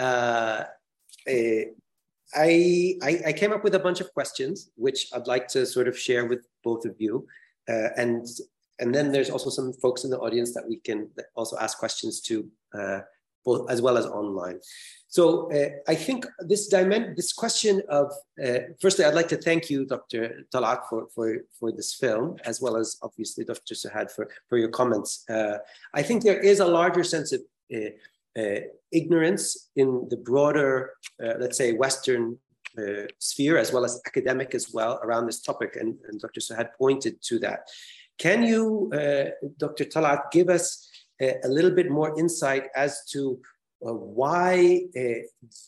Uh, 0.00 0.64
eh, 1.26 1.64
I, 2.34 2.50
I, 3.02 3.12
I, 3.26 3.32
came 3.34 3.52
up 3.52 3.62
with 3.62 3.74
a 3.74 3.84
bunch 3.86 4.00
of 4.00 4.08
questions, 4.14 4.70
which 4.76 5.00
I'd 5.12 5.26
like 5.26 5.48
to 5.48 5.66
sort 5.66 5.86
of 5.86 5.98
share 5.98 6.24
with 6.24 6.46
both 6.64 6.86
of 6.86 6.94
you. 6.98 7.26
Uh, 7.68 7.88
and, 7.96 8.26
and 8.78 8.94
then 8.94 9.12
there's 9.12 9.30
also 9.30 9.50
some 9.50 9.72
folks 9.74 10.04
in 10.04 10.10
the 10.10 10.18
audience 10.18 10.54
that 10.54 10.66
we 10.68 10.76
can 10.78 11.08
also 11.34 11.56
ask 11.58 11.78
questions 11.78 12.20
to 12.22 12.48
uh, 12.74 13.00
both 13.44 13.70
as 13.70 13.80
well 13.82 13.96
as 13.96 14.06
online. 14.06 14.58
So 15.08 15.50
uh, 15.52 15.70
I 15.88 15.94
think 15.94 16.26
this 16.40 16.68
dimension, 16.68 17.14
this 17.16 17.32
question 17.32 17.80
of, 17.88 18.12
uh, 18.44 18.58
firstly, 18.80 19.04
I'd 19.04 19.14
like 19.14 19.28
to 19.28 19.38
thank 19.38 19.70
you, 19.70 19.86
Dr. 19.86 20.44
Talat, 20.52 20.80
for, 20.88 21.06
for, 21.14 21.38
for 21.58 21.72
this 21.72 21.94
film, 21.94 22.36
as 22.44 22.60
well 22.60 22.76
as 22.76 22.98
obviously 23.02 23.44
Dr. 23.44 23.74
Suhad 23.74 24.10
for, 24.10 24.28
for 24.48 24.58
your 24.58 24.68
comments. 24.68 25.24
Uh, 25.30 25.58
I 25.94 26.02
think 26.02 26.22
there 26.22 26.40
is 26.40 26.60
a 26.60 26.66
larger 26.66 27.04
sense 27.04 27.32
of 27.32 27.40
uh, 27.74 28.60
ignorance 28.92 29.70
in 29.76 30.06
the 30.10 30.16
broader, 30.16 30.92
let's 31.18 31.56
say, 31.56 31.72
Western 31.72 32.38
sphere, 33.18 33.58
as 33.58 33.72
well 33.72 33.84
as 33.84 34.00
academic 34.06 34.54
as 34.54 34.72
well, 34.72 35.00
around 35.02 35.26
this 35.26 35.40
topic, 35.40 35.76
and, 35.76 35.96
and 36.08 36.20
Dr. 36.20 36.40
Suhad 36.40 36.70
pointed 36.78 37.20
to 37.22 37.38
that. 37.40 37.68
Can 38.18 38.42
you, 38.42 38.90
Dr. 39.58 39.84
Talat, 39.84 40.30
give 40.32 40.48
us 40.48 40.88
a 41.20 41.48
little 41.48 41.70
bit 41.70 41.90
more 41.90 42.18
insight 42.18 42.64
as 42.74 43.04
to 43.12 43.40
uh, 43.86 43.92
why 43.92 44.82
uh, 44.96 45.22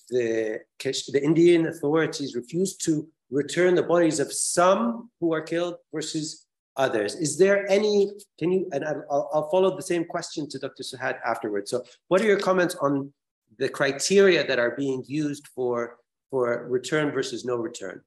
the, 0.09 0.61
the 0.78 1.21
Indian 1.23 1.66
authorities 1.66 2.35
refused 2.35 2.85
to 2.85 3.07
return 3.30 3.76
the 3.76 3.83
bodies 3.83 4.19
of 4.19 4.33
some 4.33 5.11
who 5.21 5.33
are 5.33 5.40
killed 5.40 5.76
versus 5.95 6.47
others. 6.76 7.14
Is 7.14 7.38
there 7.38 7.71
any, 7.71 8.11
can 8.38 8.50
you, 8.50 8.69
and 8.73 8.85
I'll, 8.85 9.30
I'll 9.33 9.50
follow 9.50 9.76
the 9.76 9.83
same 9.83 10.04
question 10.04 10.49
to 10.49 10.59
Dr. 10.59 10.83
Suhad 10.83 11.19
afterwards. 11.25 11.71
So 11.71 11.85
what 12.09 12.21
are 12.21 12.26
your 12.26 12.40
comments 12.40 12.75
on 12.80 13.12
the 13.59 13.69
criteria 13.69 14.45
that 14.45 14.59
are 14.59 14.75
being 14.76 15.04
used 15.07 15.47
for, 15.54 15.99
for 16.31 16.67
return 16.69 17.13
versus 17.13 17.45
no 17.45 17.57
return? 17.57 18.03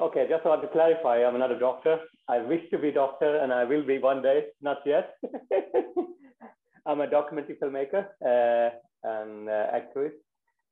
Okay, 0.00 0.26
just 0.28 0.44
want 0.44 0.62
to 0.62 0.68
clarify, 0.68 1.24
I'm 1.24 1.38
not 1.38 1.52
a 1.52 1.58
doctor. 1.58 1.98
I 2.28 2.38
wish 2.38 2.68
to 2.70 2.78
be 2.78 2.88
a 2.88 2.92
doctor 2.92 3.36
and 3.38 3.52
I 3.52 3.64
will 3.64 3.84
be 3.86 3.98
one 3.98 4.22
day, 4.22 4.46
not 4.60 4.78
yet. 4.84 5.14
I'm 6.86 7.00
a 7.00 7.08
documentary 7.08 7.56
filmmaker 7.62 8.06
uh, 8.20 8.70
and 9.04 9.48
uh, 9.48 9.66
activist. 9.72 10.18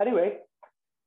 Anyway, 0.01 0.39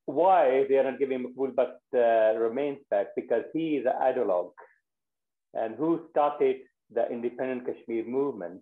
why 0.05 0.65
they 0.69 0.77
are 0.77 0.89
not 0.89 0.99
giving 0.99 1.33
Butt 1.35 1.79
uh, 1.93 2.37
remains 2.37 2.79
back? 2.89 3.07
Because 3.15 3.43
he 3.53 3.77
is 3.77 3.85
an 3.85 3.93
ideologue 4.01 4.51
and 5.53 5.75
who 5.75 6.05
started 6.11 6.57
the 6.93 7.09
independent 7.09 7.65
Kashmir 7.65 8.05
movement. 8.05 8.61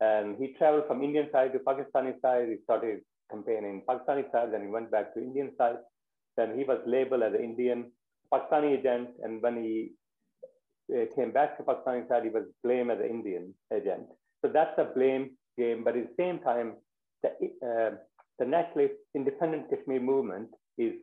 And 0.00 0.36
he 0.38 0.54
traveled 0.56 0.86
from 0.86 1.02
Indian 1.02 1.28
side 1.32 1.52
to 1.52 1.58
Pakistani 1.58 2.20
side. 2.22 2.48
He 2.48 2.56
started 2.64 3.00
campaigning 3.30 3.82
Pakistani 3.88 4.30
side, 4.32 4.52
then 4.52 4.62
he 4.62 4.68
went 4.68 4.90
back 4.90 5.14
to 5.14 5.20
Indian 5.20 5.52
side. 5.58 5.78
Then 6.36 6.56
he 6.56 6.64
was 6.64 6.78
labeled 6.86 7.22
as 7.22 7.34
an 7.34 7.42
Indian 7.42 7.90
Pakistani 8.32 8.78
agent. 8.78 9.08
And 9.22 9.42
when 9.42 9.56
he 9.62 9.92
uh, 10.94 11.06
came 11.14 11.32
back 11.32 11.56
to 11.56 11.62
Pakistani 11.64 12.08
side, 12.08 12.24
he 12.24 12.30
was 12.30 12.44
blamed 12.62 12.90
as 12.90 13.00
an 13.00 13.06
Indian 13.06 13.54
agent. 13.72 14.06
So 14.42 14.50
that's 14.52 14.78
a 14.78 14.84
blame 14.84 15.30
game. 15.56 15.84
But 15.84 15.96
at 15.96 16.08
the 16.08 16.22
same 16.22 16.38
time, 16.40 16.74
the, 17.22 17.30
uh, 17.66 17.96
the 18.38 18.46
nationalist 18.46 18.94
independent 19.14 19.68
Kashmir 19.70 20.00
movement 20.00 20.48
is, 20.76 20.94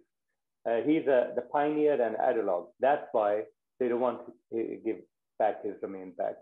uh, 0.67 0.77
he's 0.86 1.05
a, 1.08 1.34
the 1.36 1.41
pioneer 1.51 2.01
and 2.01 2.15
ideologue. 2.15 2.67
That's 2.79 3.08
why 3.12 3.44
they 3.79 3.89
don't 3.89 4.00
want 4.00 4.22
to 4.53 4.79
give 4.86 4.98
back 5.38 5.63
his 5.63 5.75
remain 5.82 6.13
back. 6.17 6.36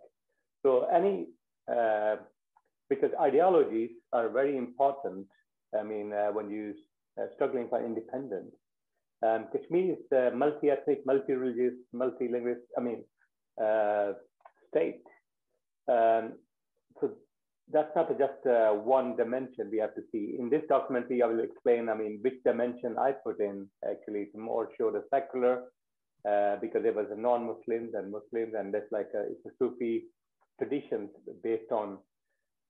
So 0.64 0.86
any, 0.94 1.28
uh, 1.72 2.18
because 2.90 3.10
ideologies 3.20 3.90
are 4.12 4.30
very 4.30 4.58
important. 4.58 5.28
I 5.78 5.84
mean, 5.84 6.14
uh, 6.14 6.32
when 6.32 6.50
you 6.50 6.74
uh, 7.20 7.26
struggling 7.36 7.68
for 7.70 7.84
independence, 7.84 8.54
um, 9.26 9.48
Kashmir 9.52 9.94
is 9.94 10.12
a 10.12 10.36
multi-ethnic, 10.36 11.06
multi-religious, 11.06 11.76
multi-linguist, 11.94 12.62
I 12.78 12.82
mean, 12.82 13.04
uh, 13.62 14.14
state. 14.70 15.04
Um, 15.88 16.34
so 17.00 17.12
that's 17.72 17.96
not 17.96 18.10
just 18.18 18.46
uh, 18.46 18.72
one 18.72 19.16
dimension 19.16 19.70
we 19.72 19.80
have 19.80 19.96
to 19.96 20.02
see. 20.12 20.36
In 20.38 20.50
this 20.50 20.64
documentary, 20.68 21.22
I 21.22 21.28
will 21.28 21.40
explain, 21.40 21.90
I 21.90 21.96
mean, 21.96 22.20
which 22.22 22.44
dimension 22.46 22.98
I 23.00 23.12
put 23.12 23.40
in 23.40 23.68
actually 23.90 24.28
to 24.34 24.38
more 24.38 24.70
show 24.78 24.92
the 24.92 25.04
secular, 25.14 25.64
uh, 26.30 26.58
because 26.62 26.84
there 26.84 26.94
was 26.94 27.08
a 27.12 27.20
non-Muslims 27.20 27.94
and 27.94 28.12
Muslims, 28.12 28.54
and 28.58 28.74
that's 28.74 28.92
like 28.92 29.10
a, 29.16 29.24
it's 29.32 29.46
a 29.46 29.52
Sufi 29.60 30.04
tradition 30.60 31.10
based 31.44 31.72
on 31.72 31.98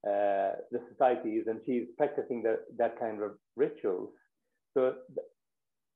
uh, 0.07 0.59
the 0.71 0.81
societies, 0.91 1.45
and 1.47 1.59
she's 1.65 1.83
practicing 1.97 2.43
the, 2.43 2.59
that 2.77 2.99
kind 2.99 3.21
of 3.21 3.31
rituals. 3.55 4.09
So, 4.75 4.95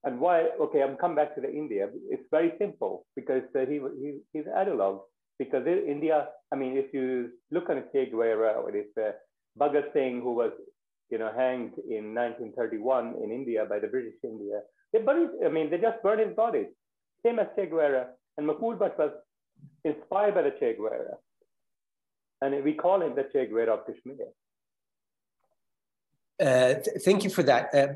and 0.03 0.19
why? 0.19 0.49
Okay, 0.61 0.81
I'm 0.81 0.95
come 0.95 1.15
back 1.15 1.35
to 1.35 1.41
the 1.41 1.51
India. 1.51 1.89
It's 2.09 2.23
very 2.31 2.53
simple 2.59 3.05
because 3.15 3.43
he, 3.53 3.79
he 3.99 4.19
he's 4.31 4.45
analog. 4.55 5.01
because 5.37 5.65
in 5.67 5.85
India, 5.87 6.27
I 6.51 6.55
mean, 6.55 6.77
if 6.77 6.93
you 6.93 7.29
look 7.51 7.69
at 7.69 7.91
Che 7.91 8.09
Guevara, 8.09 8.63
it's 8.73 8.97
uh, 8.97 9.11
Bhagat 9.59 9.93
Singh, 9.93 10.21
who 10.21 10.33
was, 10.33 10.51
you 11.09 11.17
know, 11.17 11.31
hanged 11.35 11.73
in 11.89 12.13
1931 12.13 13.15
in 13.23 13.31
India 13.31 13.65
by 13.69 13.79
the 13.79 13.87
British 13.87 14.15
India, 14.23 14.61
they 14.93 14.99
buried, 14.99 15.29
I 15.45 15.49
mean, 15.49 15.69
they 15.69 15.77
just 15.77 16.01
burned 16.01 16.21
his 16.21 16.35
body, 16.35 16.67
same 17.23 17.39
as 17.39 17.47
Che 17.55 17.67
Guevara. 17.67 18.07
And 18.37 18.47
Maqbool 18.47 18.77
Butt 18.77 18.97
was 18.97 19.11
inspired 19.83 20.35
by 20.35 20.43
the 20.43 20.53
Che 20.59 20.75
Guevara. 20.77 21.17
And 22.41 22.63
we 22.63 22.73
call 22.73 23.01
him 23.01 23.15
the 23.15 23.23
Che 23.31 23.47
Guevara 23.47 23.73
of 23.73 23.85
Kashmir. 23.85 24.27
Uh, 26.39 26.75
th 26.75 27.01
thank 27.03 27.23
you 27.23 27.31
for 27.31 27.43
that. 27.43 27.65
Uh, 27.73 27.87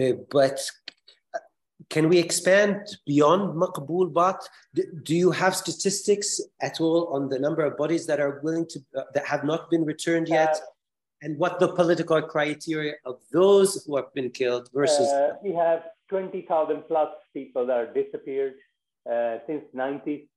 uh, 0.00 0.12
but 0.30 0.58
can 1.90 2.08
we 2.08 2.18
expand 2.18 2.76
beyond 3.06 3.54
Maqbool 3.54 4.12
Butt? 4.12 4.40
Do 4.74 5.14
you 5.14 5.30
have 5.30 5.54
statistics 5.54 6.40
at 6.60 6.80
all 6.80 7.06
on 7.14 7.28
the 7.28 7.38
number 7.38 7.62
of 7.64 7.76
bodies 7.76 8.04
that 8.06 8.20
are 8.20 8.40
willing 8.42 8.66
to, 8.66 8.78
uh, 8.96 9.02
that 9.14 9.24
have 9.26 9.44
not 9.44 9.70
been 9.70 9.84
returned 9.84 10.28
yet? 10.28 10.54
Uh, 10.56 10.66
and 11.22 11.38
what 11.38 11.58
the 11.58 11.68
political 11.72 12.20
criteria 12.22 12.94
of 13.04 13.16
those 13.32 13.84
who 13.84 13.96
have 13.96 14.12
been 14.14 14.30
killed 14.30 14.68
versus? 14.72 15.08
Uh, 15.08 15.34
we 15.42 15.52
have 15.52 15.82
20,000 16.08 16.82
plus 16.86 17.10
people 17.32 17.66
that 17.66 17.76
are 17.76 17.92
disappeared 17.92 18.54
uh, 19.10 19.38
since 19.46 19.64
90s. 19.74 20.28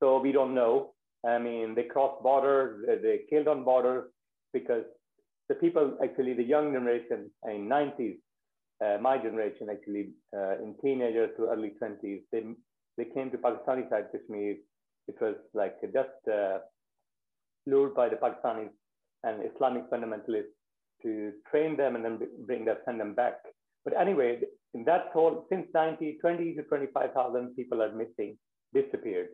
So 0.00 0.20
we 0.20 0.32
don't 0.32 0.54
know. 0.54 0.94
I 1.24 1.38
mean, 1.38 1.74
they 1.74 1.84
crossed 1.84 2.22
borders, 2.22 2.84
they 3.02 3.20
killed 3.30 3.48
on 3.48 3.64
borders 3.64 4.10
because 4.52 4.84
the 5.48 5.54
people, 5.54 5.96
actually 6.02 6.34
the 6.34 6.42
young 6.42 6.72
generation 6.72 7.30
in 7.48 7.68
90s, 7.68 8.16
uh, 8.84 8.98
my 9.00 9.16
generation 9.18 9.68
actually, 9.70 10.10
uh, 10.36 10.58
in 10.58 10.74
teenagers 10.82 11.30
to 11.36 11.48
early 11.48 11.74
20s, 11.80 12.22
they, 12.32 12.42
they 12.96 13.04
came 13.04 13.30
to 13.30 13.38
Pakistani 13.38 13.88
side 13.88 14.06
Kashmir. 14.10 14.56
It 15.08 15.16
was 15.20 15.36
like 15.54 15.80
just 15.92 16.28
uh, 16.32 16.58
lured 17.66 17.94
by 17.94 18.08
the 18.08 18.16
Pakistanis 18.16 18.70
and 19.24 19.42
Islamic 19.54 19.88
fundamentalists 19.90 20.56
to 21.02 21.32
train 21.50 21.76
them 21.76 21.96
and 21.96 22.04
then 22.04 22.18
bring 22.46 22.64
them, 22.64 22.76
send 22.84 23.00
them 23.00 23.14
back. 23.14 23.34
But 23.84 23.98
anyway, 23.98 24.40
in 24.74 24.84
that 24.84 25.10
whole, 25.12 25.46
since 25.48 25.66
90, 25.74 26.18
20 26.20 26.54
to 26.54 26.62
25,000 26.62 27.54
people 27.56 27.82
are 27.82 27.92
missing, 27.92 28.38
disappeared. 28.72 29.28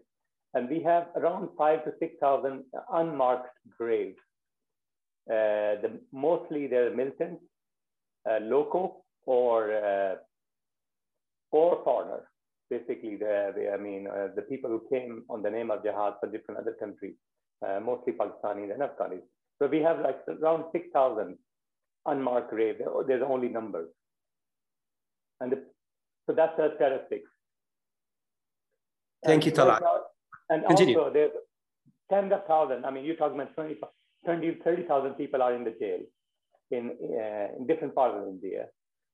And 0.55 0.69
we 0.69 0.83
have 0.83 1.09
around 1.17 1.51
five 1.57 1.85
to 1.85 1.93
6,000 1.99 2.65
unmarked 2.93 3.51
graves. 3.79 4.17
Uh, 5.31 5.77
the, 5.83 6.01
mostly 6.13 6.67
they're 6.67 6.95
militants, 6.95 7.43
uh, 8.29 8.39
local, 8.41 9.05
or 9.27 9.73
uh, 9.75 10.15
or 11.51 11.83
foreigner. 11.85 12.23
Basically, 12.71 13.17
the, 13.17 13.53
the 13.55 13.73
I 13.73 13.77
mean, 13.77 14.07
uh, 14.07 14.29
the 14.35 14.43
people 14.43 14.71
who 14.71 14.83
came 14.91 15.25
on 15.29 15.43
the 15.43 15.51
name 15.51 15.71
of 15.71 15.83
jihad 15.83 16.15
for 16.21 16.31
different 16.31 16.61
other 16.61 16.75
countries, 16.81 17.15
uh, 17.67 17.81
mostly 17.81 18.15
Pakistanis 18.15 18.73
and 18.73 18.83
Afghanis. 18.83 19.23
So 19.59 19.67
we 19.67 19.81
have 19.81 20.01
like 20.01 20.21
around 20.29 20.65
6,000 20.73 21.37
unmarked 22.07 22.51
graves. 22.51 22.81
There's 23.07 23.23
only 23.27 23.49
numbers. 23.49 23.89
And 25.41 25.53
the, 25.53 25.65
so 26.27 26.35
that's 26.35 26.57
the 26.57 26.73
statistics. 26.77 27.29
Thank 29.25 29.45
and 29.45 29.47
you, 29.47 29.53
Talat. 29.53 29.81
And 30.51 30.65
Continue. 30.67 30.99
also, 30.99 31.13
there's 31.13 31.33
tens 32.11 32.33
of 32.33 32.47
thousands. 32.47 32.85
I 32.87 32.91
mean, 32.91 33.05
you're 33.05 33.17
talking 33.17 33.41
about 33.41 33.55
20, 33.55 33.77
20 34.25 34.59
30,000 34.65 35.15
people 35.15 35.43
are 35.43 35.55
in 35.55 35.65
the 35.65 35.75
jail 35.79 36.01
in, 36.71 36.91
uh, 37.03 37.57
in 37.59 37.67
different 37.67 37.95
parts 37.95 38.17
of 38.19 38.29
India 38.29 38.67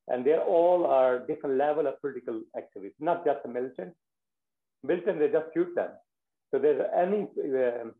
and 0.08 0.24
they 0.24 0.36
all 0.36 0.86
are 0.86 1.26
different 1.26 1.56
level 1.56 1.86
of 1.86 2.00
political 2.00 2.42
activity, 2.56 2.94
not 3.00 3.24
just 3.24 3.42
the 3.42 3.48
militant. 3.48 3.94
Militant, 4.82 5.18
they 5.18 5.28
just 5.28 5.46
shoot 5.54 5.74
them. 5.74 5.90
So 6.50 6.58
there's 6.58 6.82
any 6.94 7.22
um, 7.22 7.94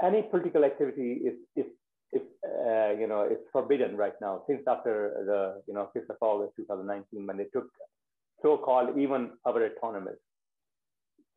any 0.00 0.22
political 0.22 0.64
activity 0.64 1.20
is, 1.24 1.34
is 1.56 1.66
if, 2.12 2.22
uh, 2.44 2.98
you 2.98 3.08
know, 3.08 3.22
it's 3.22 3.42
forbidden 3.52 3.96
right 3.96 4.14
now 4.20 4.42
since 4.48 4.62
after 4.68 5.24
the, 5.26 5.60
you 5.66 5.74
know, 5.74 5.90
5th 5.94 6.10
of 6.10 6.16
August 6.20 6.52
2019 6.56 7.26
when 7.26 7.36
they 7.36 7.46
took 7.52 7.66
so-called 8.40 8.96
even 8.96 9.30
our 9.44 9.66
autonomous. 9.66 10.16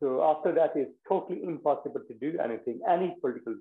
So 0.02 0.24
after 0.24 0.52
that, 0.54 0.72
it's 0.74 0.90
totally 1.08 1.44
impossible 1.44 2.00
to 2.08 2.14
do 2.14 2.36
anything, 2.42 2.80
any 2.90 3.14
political 3.20 3.54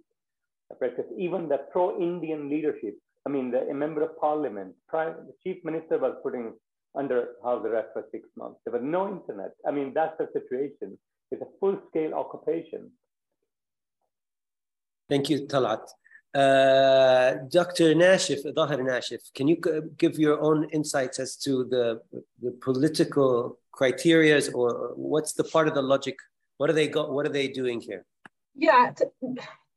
practice, 0.80 1.06
even 1.15 1.47
the 1.47 1.60
pro-Indian 1.71 2.49
leadership. 2.49 2.97
I 3.27 3.30
mean, 3.30 3.51
the, 3.51 3.71
member 3.75 4.01
of 4.01 4.17
parliament, 4.19 4.73
prime, 4.89 5.13
the 5.27 5.34
chief 5.43 5.63
minister 5.63 5.99
was 5.99 6.15
putting 6.23 6.54
under 6.95 7.27
house 7.43 7.63
arrest 7.63 7.89
for 7.93 8.06
six 8.12 8.27
months. 8.36 8.60
There 8.65 8.73
was 8.73 8.82
no 8.84 9.08
internet. 9.08 9.51
I 9.67 9.71
mean, 9.71 9.93
that's 9.93 10.17
the 10.17 10.30
situation. 10.34 10.97
It's 11.30 11.43
a 11.43 11.47
full-scale 11.60 12.15
occupation. 12.15 12.89
Thank 15.08 15.30
you, 15.30 15.45
Talat. 15.45 15.84
Uh, 16.34 17.36
Dr. 17.51 17.93
Nashif, 17.93 18.43
Daher 18.56 18.80
Nashif, 18.80 19.32
can 19.36 19.47
you 19.47 19.58
give 19.97 20.17
your 20.17 20.41
own 20.41 20.67
insights 20.71 21.19
as 21.19 21.36
to 21.36 21.65
the, 21.65 22.01
the 22.41 22.51
political 22.62 23.60
criterias 23.75 24.51
or 24.54 24.93
what's 24.95 25.34
the 25.34 25.43
part 25.43 25.67
of 25.67 25.75
the 25.75 25.82
logic? 25.84 26.15
What 26.62 26.69
are 26.69 26.74
they 26.74 26.89
What 26.89 27.26
are 27.26 27.36
they 27.39 27.47
doing 27.47 27.82
here? 27.82 28.06
Yeah, 28.54 28.93
to, 28.97 29.06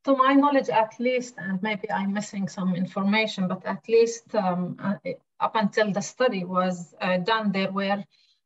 to 0.05 0.16
my 0.16 0.35
knowledge, 0.35 0.68
at 0.68 0.92
least, 1.01 1.35
and 1.38 1.62
maybe 1.62 1.90
I'm 1.90 2.12
missing 2.12 2.47
some 2.47 2.75
information, 2.75 3.49
but 3.49 3.64
at 3.64 3.88
least 3.88 4.35
um, 4.35 4.77
uh, 4.79 4.97
up 5.40 5.57
until 5.57 5.92
the 5.92 6.03
study 6.03 6.44
was 6.44 6.94
uh, 7.01 7.16
done, 7.16 7.53
there 7.53 7.73
were 7.73 8.05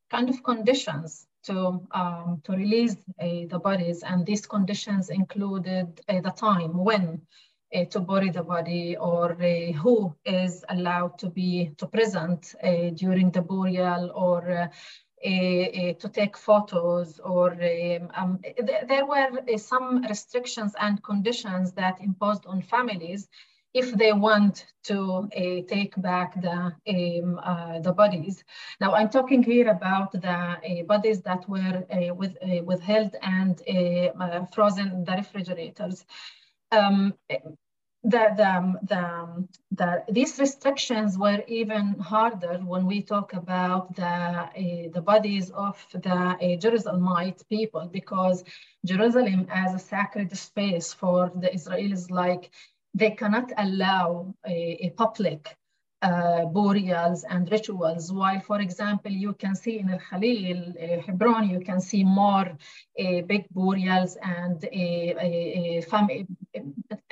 kind 0.09 0.29
of 0.29 0.45
conditions 0.45 1.27
to, 1.47 1.81
um, 1.91 2.41
to 2.45 2.53
release 2.53 2.95
uh, 3.21 3.49
the 3.51 3.59
bodies. 3.59 4.05
And 4.05 4.25
these 4.25 4.47
conditions 4.47 5.11
included 5.11 6.01
uh, 6.09 6.21
the 6.21 6.31
time 6.31 6.79
when 6.79 7.23
uh, 7.75 7.87
to 7.87 7.99
bury 7.99 8.31
the 8.31 8.45
body 8.45 8.97
or 8.97 9.33
uh, 9.33 9.73
who 9.73 10.15
is 10.25 10.65
allowed 10.69 11.19
to 11.19 11.29
be 11.29 11.73
to 11.79 11.89
present 11.89 12.55
during 12.95 13.33
the 13.33 13.43
burial 13.43 14.13
or 14.15 14.71
to 15.23 16.09
take 16.13 16.37
photos 16.37 17.21
or 17.21 17.53
um, 17.53 18.11
um, 18.15 18.39
th 18.43 18.87
there 18.87 19.07
were 19.07 19.31
some 19.57 20.03
restrictions 20.03 20.73
and 20.81 21.03
conditions 21.03 21.73
that 21.73 22.01
imposed 22.01 22.45
on 22.47 22.63
families 22.63 23.29
if 23.75 23.93
they 23.93 24.13
want 24.13 24.67
to 24.83 25.29
uh, 25.37 25.63
take 25.69 25.95
back 26.01 26.41
the 26.41 26.73
um, 26.95 27.41
uh, 27.43 27.79
the 27.81 27.93
bodies. 27.93 28.45
Now 28.81 28.95
I'm 28.95 29.11
talking 29.11 29.43
here 29.43 29.69
about 29.69 30.13
the 30.13 30.29
uh, 30.31 30.83
bodies 30.87 31.21
that 31.23 31.49
were 31.49 31.85
with, 32.15 32.37
withheld 32.65 33.15
and 33.23 33.61
frozen 34.55 34.89
in 34.89 35.05
the 35.05 35.13
refrigerators. 35.13 36.05
Um, 36.71 37.15
the, 38.05 38.33
the, 38.37 38.79
the, 38.83 39.49
the, 39.73 40.05
these 40.13 40.39
restrictions 40.39 41.19
were 41.19 41.43
even 41.49 41.99
harder 41.99 42.59
when 42.59 42.87
we 42.87 43.03
talk 43.03 43.33
about 43.33 43.95
the, 43.97 44.05
uh, 44.05 44.89
the 44.93 45.03
bodies 45.03 45.51
of 45.51 45.85
the 45.93 46.11
uh, 46.11 46.37
Jerusalemite 46.39 47.47
people 47.49 47.89
because 47.93 48.45
Jerusalem 48.85 49.47
as 49.51 49.75
a 49.75 49.79
sacred 49.79 50.37
space 50.37 50.93
for 50.93 51.33
the 51.35 51.49
Israelis, 51.49 52.11
like 52.11 52.51
they 52.95 53.11
cannot 53.11 53.53
allow 53.59 54.35
a, 54.47 54.79
a 54.87 54.91
public 54.91 55.57
uh, 56.01 56.45
burials 56.45 57.25
and 57.25 57.51
rituals. 57.51 58.13
While, 58.13 58.41
for 58.41 58.61
example, 58.61 59.11
you 59.11 59.33
can 59.33 59.57
see 59.57 59.81
in 59.81 59.91
Al 59.91 59.99
Khalil, 59.99 60.75
uh, 60.81 61.01
Hebron, 61.05 61.51
you 61.51 61.61
can 61.61 61.81
see 61.81 62.05
more 62.05 62.47
uh, 63.01 63.21
big 63.23 63.47
burials 63.51 64.17
and 64.23 64.65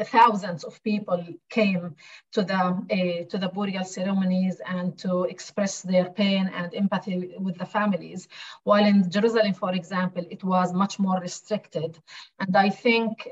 thousands 0.04 0.62
of 0.62 0.80
people 0.84 1.24
came 1.50 1.96
to 2.32 2.42
the 2.42 3.26
to 3.30 3.38
the 3.38 3.48
burial 3.48 3.84
ceremonies 3.84 4.60
and 4.66 4.96
to 4.98 5.24
express 5.24 5.82
their 5.82 6.10
pain 6.10 6.50
and 6.54 6.74
empathy 6.74 7.34
with 7.38 7.58
the 7.58 7.66
families. 7.66 8.28
While 8.64 8.84
in 8.84 9.10
Jerusalem, 9.10 9.54
for 9.54 9.72
example, 9.74 10.24
it 10.30 10.44
was 10.44 10.72
much 10.72 10.98
more 10.98 11.18
restricted. 11.20 11.98
And 12.38 12.56
I 12.56 12.70
think 12.70 13.28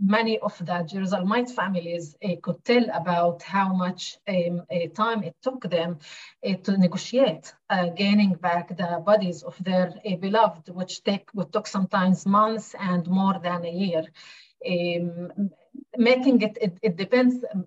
many 0.00 0.38
of 0.38 0.56
the 0.58 0.76
Jerusalemite 0.92 1.50
families 1.50 2.16
could 2.42 2.64
tell 2.64 2.84
about 2.94 3.42
how 3.42 3.74
much 3.74 4.16
um, 4.28 4.53
time 4.94 5.22
it 5.22 5.36
took 5.42 5.62
them 5.70 5.98
uh, 6.46 6.54
to 6.64 6.76
negotiate 6.76 7.52
uh, 7.70 7.88
gaining 7.88 8.34
back 8.34 8.76
the 8.76 9.02
bodies 9.04 9.42
of 9.42 9.56
their 9.64 9.94
uh, 10.06 10.16
beloved, 10.16 10.68
which 10.68 11.02
take 11.02 11.28
which 11.32 11.50
took 11.52 11.66
sometimes 11.66 12.26
months 12.26 12.74
and 12.78 13.06
more 13.08 13.36
than 13.42 13.64
a 13.64 13.74
year. 13.84 14.04
Um, 14.72 15.50
making 15.96 16.40
it, 16.42 16.56
it, 16.60 16.78
it 16.82 16.96
depends 16.96 17.44
um, 17.52 17.66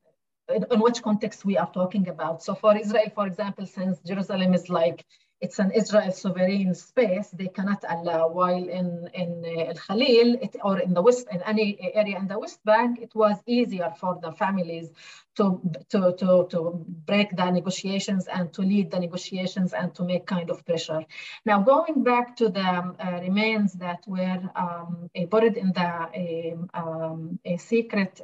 on 0.72 0.80
which 0.80 1.02
context 1.02 1.46
we 1.46 1.58
are 1.58 1.72
talking 1.72 2.08
about. 2.08 2.42
So 2.44 2.56
for 2.56 2.76
Israel, 2.78 3.12
for 3.14 3.28
example, 3.28 3.66
since 3.66 4.00
Jerusalem 4.02 4.54
is 4.54 4.70
like 4.70 5.06
it's 5.40 5.60
an 5.60 5.72
Israel 5.72 6.12
sovereign 6.12 6.74
space, 6.74 7.30
they 7.30 7.48
cannot 7.48 7.84
allow. 7.88 8.30
While 8.30 8.68
in, 8.70 9.08
in 9.14 9.44
uh, 9.46 9.72
Al 9.72 9.76
Khalil 9.76 10.38
it, 10.42 10.56
or 10.64 10.80
in 10.80 10.94
the 10.94 11.02
West, 11.02 11.28
in 11.32 11.42
any 11.44 11.78
area 11.94 12.18
in 12.18 12.28
the 12.28 12.40
West 12.40 12.64
Bank, 12.66 13.00
it 13.00 13.14
was 13.14 13.38
easier 13.46 13.94
for 14.00 14.18
the 14.22 14.32
families 14.32 14.90
to, 15.38 15.62
to, 15.90 16.16
to, 16.18 16.48
to 16.50 16.86
break 17.06 17.36
the 17.36 17.50
negotiations 17.50 18.28
and 18.28 18.52
to 18.54 18.62
lead 18.62 18.92
the 18.92 19.00
negotiations 19.00 19.74
and 19.74 19.94
to 19.96 20.04
make 20.04 20.26
kind 20.26 20.50
of 20.50 20.66
pressure. 20.66 21.06
Now, 21.46 21.62
going 21.62 22.04
back 22.04 22.36
to 22.38 22.50
the 22.50 22.62
uh, 22.62 23.20
remains 23.22 23.74
that 23.74 24.04
were 24.08 24.42
um, 24.56 25.10
buried 25.30 25.58
in 25.58 25.72
the 25.74 26.68
um, 26.74 27.40
secret 27.58 28.22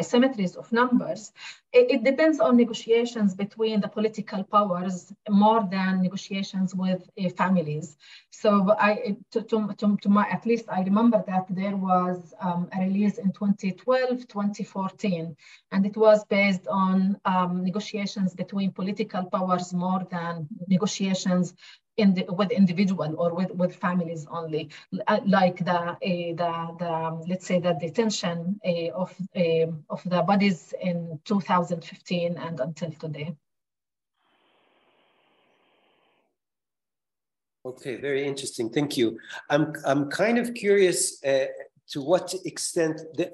cemeteries 0.00 0.56
of 0.56 0.70
numbers, 0.72 1.32
it, 1.74 1.90
it, 1.90 2.04
depends 2.04 2.38
on 2.38 2.56
negotiations 2.56 3.34
between 3.34 3.80
the 3.80 3.88
political 3.88 4.44
powers 4.44 5.12
more 5.28 5.66
than 5.68 6.02
negotiations 6.02 6.72
with 6.72 7.02
uh, 7.18 7.28
families. 7.30 7.96
So 8.30 8.74
I, 8.78 9.16
to, 9.32 9.42
to, 9.42 9.74
to, 9.78 9.96
to, 10.02 10.08
my, 10.08 10.28
at 10.28 10.46
least 10.46 10.66
I 10.68 10.82
remember 10.82 11.24
that 11.26 11.46
there 11.50 11.76
was 11.76 12.32
um, 12.40 12.68
a 12.76 12.80
release 12.80 13.18
in 13.18 13.32
2012, 13.32 14.28
2014, 14.28 15.36
and 15.72 15.86
it 15.86 15.96
was 15.96 16.23
based 16.28 16.66
on 16.68 17.18
um, 17.24 17.64
negotiations 17.64 18.34
between 18.34 18.72
political 18.72 19.24
powers 19.24 19.72
more 19.72 20.06
than 20.10 20.46
negotiations 20.68 21.54
in 21.96 22.14
the, 22.14 22.24
with 22.28 22.50
individual 22.50 23.14
or 23.18 23.34
with, 23.34 23.50
with 23.52 23.76
families 23.76 24.26
only, 24.30 24.68
like 25.26 25.64
the, 25.64 25.72
uh, 25.72 25.96
the, 26.00 26.76
the 26.78 26.92
um, 26.92 27.22
let's 27.28 27.46
say 27.46 27.60
the 27.60 27.72
detention 27.74 28.60
uh, 28.66 28.90
of, 28.90 29.14
uh, 29.36 29.66
of 29.90 30.02
the 30.06 30.22
bodies 30.22 30.74
in 30.80 31.18
2015 31.24 32.36
and 32.36 32.60
until 32.60 32.90
today. 32.92 33.34
Okay, 37.66 37.96
very 37.96 38.26
interesting. 38.26 38.68
Thank 38.68 38.96
you. 38.96 39.18
I'm, 39.48 39.72
I'm 39.86 40.10
kind 40.10 40.38
of 40.38 40.52
curious 40.52 41.20
to 41.20 42.02
what 42.02 42.34
extent 42.44 43.00
the, 43.14 43.30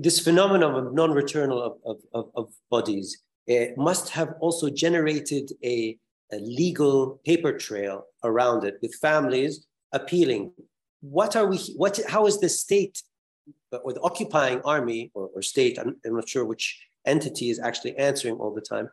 this 0.00 0.18
phenomenon 0.18 0.74
of 0.74 0.94
non-returnal 0.94 1.60
of, 1.60 1.72
of, 1.84 1.96
of, 2.14 2.30
of 2.34 2.52
bodies 2.70 3.22
uh, 3.50 3.66
must 3.76 4.08
have 4.10 4.34
also 4.40 4.70
generated 4.70 5.50
a, 5.64 5.96
a, 6.32 6.36
legal 6.36 7.20
paper 7.24 7.52
trail 7.52 8.04
around 8.24 8.64
it 8.64 8.78
with 8.82 8.94
families 8.94 9.66
appealing. 9.92 10.52
What 11.00 11.36
are 11.36 11.46
we, 11.46 11.58
what, 11.76 11.98
how 12.08 12.26
is 12.26 12.38
the 12.40 12.48
state 12.48 13.02
or 13.84 13.92
the 13.92 14.00
occupying 14.00 14.60
army 14.62 15.10
or, 15.14 15.30
or 15.34 15.42
state, 15.42 15.78
I'm, 15.78 15.96
I'm, 16.06 16.16
not 16.16 16.28
sure 16.28 16.44
which 16.44 16.80
entity 17.06 17.50
is 17.50 17.58
actually 17.58 17.96
answering 17.96 18.36
all 18.36 18.54
the 18.54 18.60
time, 18.60 18.88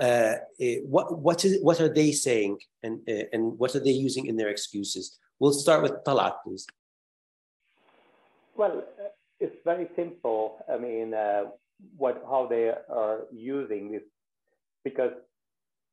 uh, 0.00 0.34
uh, 0.60 0.80
what, 0.84 1.18
what, 1.20 1.44
is, 1.44 1.62
what 1.62 1.80
are 1.80 1.92
they 1.92 2.12
saying 2.12 2.58
and, 2.82 3.00
uh, 3.08 3.24
and 3.32 3.58
what 3.58 3.74
are 3.76 3.80
they 3.80 3.90
using 3.90 4.26
in 4.26 4.36
their 4.36 4.48
excuses? 4.48 5.18
We'll 5.38 5.52
start 5.52 5.82
with 5.82 5.92
Talat, 6.04 6.34
please. 6.44 6.66
Well, 8.56 8.84
it's 9.42 9.60
very 9.64 9.88
simple. 9.96 10.58
I 10.72 10.78
mean, 10.78 11.14
uh, 11.14 11.42
what 11.96 12.22
how 12.30 12.46
they 12.48 12.70
are 13.02 13.20
using 13.32 13.92
this, 13.92 14.02
because 14.84 15.12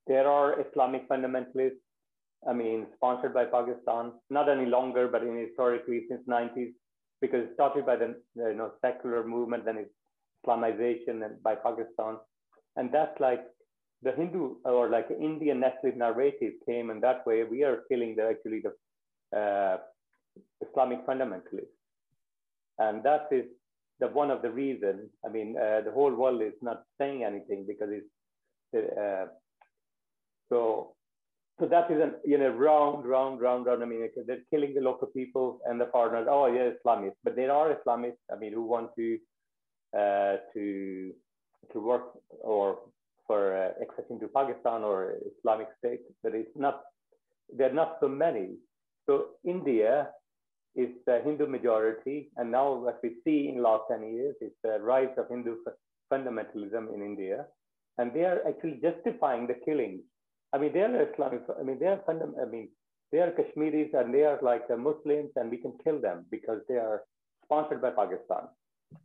there 0.07 0.27
are 0.27 0.61
Islamic 0.65 1.09
fundamentalists. 1.09 1.85
I 2.47 2.53
mean, 2.53 2.87
sponsored 2.95 3.33
by 3.33 3.45
Pakistan, 3.45 4.13
not 4.29 4.47
any 4.49 4.65
longer, 4.65 5.07
but 5.07 5.23
in 5.23 5.35
historically 5.45 6.05
since 6.09 6.21
90s, 6.25 6.71
because 7.21 7.45
started 7.53 7.85
by 7.85 7.95
the 7.97 8.15
you 8.35 8.53
know 8.53 8.71
secular 8.81 9.25
movement, 9.27 9.65
then 9.65 9.77
it's 9.77 9.95
Islamization 10.45 11.25
and 11.25 11.41
by 11.43 11.55
Pakistan, 11.55 12.17
and 12.77 12.93
that's 12.93 13.19
like 13.19 13.43
the 14.03 14.11
Hindu 14.11 14.55
or 14.63 14.89
like 14.89 15.07
Indian 15.11 15.59
nationalist 15.59 15.97
narrative 15.97 16.53
came, 16.65 16.91
and 16.91 17.03
that 17.03 17.25
way 17.25 17.43
we 17.43 17.63
are 17.63 17.83
killing 17.89 18.15
the 18.15 18.29
actually 18.29 18.61
the 18.67 18.73
uh, 19.37 19.77
Islamic 20.65 21.05
fundamentalists. 21.05 21.78
And 22.79 23.03
that 23.03 23.27
is 23.31 23.45
the 23.99 24.07
one 24.07 24.31
of 24.31 24.41
the 24.41 24.49
reasons, 24.49 25.09
I 25.25 25.29
mean, 25.29 25.55
uh, 25.57 25.81
the 25.81 25.91
whole 25.91 26.13
world 26.13 26.41
is 26.41 26.53
not 26.61 26.83
saying 26.97 27.23
anything 27.23 27.65
because 27.67 27.89
it's, 27.91 28.97
uh, 28.97 29.25
so, 30.49 30.95
so 31.59 31.65
that 31.67 31.91
is 31.91 32.01
an, 32.01 32.13
you 32.25 32.37
know, 32.37 32.49
round, 32.49 33.05
round, 33.05 33.41
round, 33.41 33.65
round. 33.65 33.83
I 33.83 33.85
mean, 33.85 34.07
they're 34.25 34.37
killing 34.49 34.73
the 34.73 34.81
local 34.81 35.07
people 35.07 35.59
and 35.65 35.79
the 35.79 35.89
foreigners. 35.91 36.27
Oh, 36.29 36.45
yeah, 36.47 36.71
Islamists, 36.77 37.19
but 37.23 37.35
there 37.35 37.51
are 37.51 37.75
Islamists, 37.75 38.23
I 38.33 38.37
mean, 38.37 38.53
who 38.53 38.63
want 38.63 38.91
to, 38.95 39.17
uh, 39.97 40.37
to 40.53 41.13
to 41.73 41.79
work 41.79 42.13
or 42.41 42.79
for 43.27 43.55
uh, 43.55 43.69
accessing 43.83 44.19
to 44.19 44.27
Pakistan 44.27 44.83
or 44.83 45.15
Islamic 45.37 45.67
State, 45.77 45.99
but 46.23 46.33
it's 46.33 46.49
not, 46.55 46.81
there 47.55 47.69
are 47.69 47.73
not 47.73 47.97
so 47.99 48.07
many. 48.07 48.55
So 49.05 49.25
India 49.45 50.09
is 50.75 50.89
the 51.05 51.21
Hindu 51.23 51.47
majority, 51.47 52.29
and 52.37 52.51
now 52.51 52.73
what 52.73 52.99
we 53.03 53.15
see 53.23 53.49
in 53.49 53.61
last 53.61 53.83
10 53.91 54.13
years 54.13 54.35
is 54.41 54.51
the 54.63 54.79
rise 54.79 55.09
of 55.17 55.29
Hindu 55.29 55.57
fundamentalism 56.11 56.93
in 56.93 57.01
India, 57.01 57.45
and 57.97 58.13
they 58.13 58.23
are 58.23 58.39
actually 58.47 58.79
justifying 58.81 59.47
the 59.47 59.55
killings. 59.65 60.01
I 60.53 60.57
mean, 60.57 60.73
they 60.73 60.81
are 60.81 61.11
Islamic, 61.11 61.41
I 61.59 61.63
mean, 61.63 61.79
they 61.79 61.87
are 61.87 62.01
fundam- 62.07 62.39
I 62.41 62.45
mean, 62.45 62.69
they 63.11 63.19
are 63.19 63.31
Kashmiris 63.31 63.89
and 63.93 64.13
they 64.13 64.23
are 64.23 64.39
like 64.41 64.69
Muslims, 64.69 65.31
and 65.35 65.49
we 65.49 65.57
can 65.57 65.73
kill 65.83 65.99
them 65.99 66.25
because 66.31 66.61
they 66.67 66.75
are 66.75 67.03
sponsored 67.43 67.81
by 67.81 67.91
Pakistan. 67.91 68.47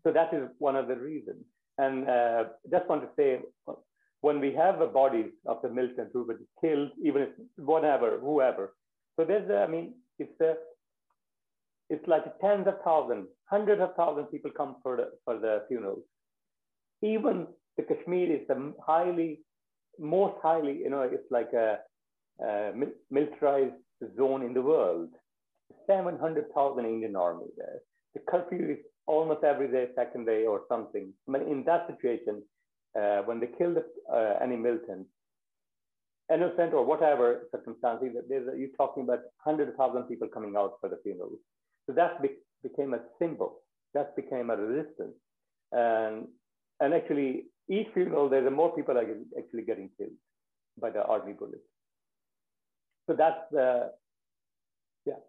So 0.03 0.13
that 0.13 0.33
is 0.33 0.49
one 0.59 0.77
of 0.77 0.89
the 0.89 0.97
reasons. 0.97 1.45
And 1.79 2.09
uh, 2.09 2.45
just 2.71 2.89
want 2.89 3.03
to 3.03 3.09
say, 3.17 3.41
when 4.21 4.41
we 4.41 4.53
have 4.55 4.79
the 4.79 4.87
bodies 4.87 5.33
of 5.47 5.61
the 5.63 5.69
militants 5.69 6.13
who 6.13 6.25
were 6.25 6.41
killed, 6.61 6.91
even 7.03 7.23
if 7.23 7.29
whatever, 7.57 8.19
whoever. 8.21 8.75
So 9.17 9.25
there's, 9.25 9.49
a, 9.51 9.59
I 9.59 9.67
mean, 9.67 9.95
it's 10.19 10.41
a, 10.41 10.55
it's 11.91 12.07
like 12.09 12.25
tens 12.41 12.67
of 12.67 12.75
thousands, 12.85 13.27
hundreds 13.47 13.81
of 13.83 13.95
thousands 13.97 14.29
people 14.31 14.51
come 14.57 14.77
for 14.83 14.97
the, 14.97 15.11
for 15.25 15.39
the 15.39 15.63
funerals. 15.69 16.03
Even 17.03 17.47
the 17.77 17.83
Kashmir 17.83 18.33
is 18.33 18.47
the 18.49 18.73
highly, 18.85 19.41
most 19.99 20.37
highly, 20.43 20.79
you 20.79 20.91
know, 20.91 21.03
it's 21.03 21.31
like 21.31 21.53
a, 21.53 21.79
a 22.43 22.73
militarized 23.11 23.75
zone 24.17 24.43
in 24.43 24.55
the 24.55 24.63
world. 24.63 25.11
700,000 25.87 26.85
Indian 26.85 27.17
army 27.17 27.47
there. 27.57 27.81
The 28.15 28.21
curfew 28.29 28.73
is 28.73 28.79
almost 29.07 29.45
every 29.45 29.69
day, 29.71 29.89
second 29.95 30.25
day 30.27 30.47
or 30.47 30.63
something. 30.69 31.13
I 31.29 31.31
mean, 31.31 31.43
in 31.43 31.65
that 31.65 31.87
situation, 31.89 32.43
uh, 32.99 33.23
when 33.23 33.41
they 33.41 33.49
killed 33.59 33.79
uh, 34.13 34.35
any 34.41 34.57
militant, 34.57 35.07
innocent 36.33 36.73
or 36.73 36.85
whatever 36.85 37.49
circumstances, 37.51 38.15
you're 38.31 38.69
talking 38.79 39.03
about 39.03 39.21
100,000 39.45 40.05
people 40.05 40.29
coming 40.29 40.55
out 40.57 40.75
for 40.81 40.89
the 40.89 40.99
funeral. 41.03 41.33
So 41.87 41.95
that 41.95 42.23
be 42.23 42.31
became 42.63 42.95
a 42.95 43.01
symbol. 43.19 43.61
That 43.93 44.17
became 44.17 44.51
a 44.51 44.57
resistance. 44.57 45.15
And, 45.71 46.29
and 46.81 46.95
actually, 46.95 47.45
each 47.69 47.89
funeral, 47.95 48.29
there's 48.29 48.51
more 48.51 48.75
people 48.75 48.97
are 48.99 49.07
actually 49.39 49.63
getting 49.63 49.91
killed 49.97 50.11
by 50.81 50.91
the 50.91 51.05
army 51.05 51.35
bullets. 51.35 51.69
So 53.07 53.15
that's, 53.15 53.53
uh, 53.53 53.89
yeah. 55.05 55.21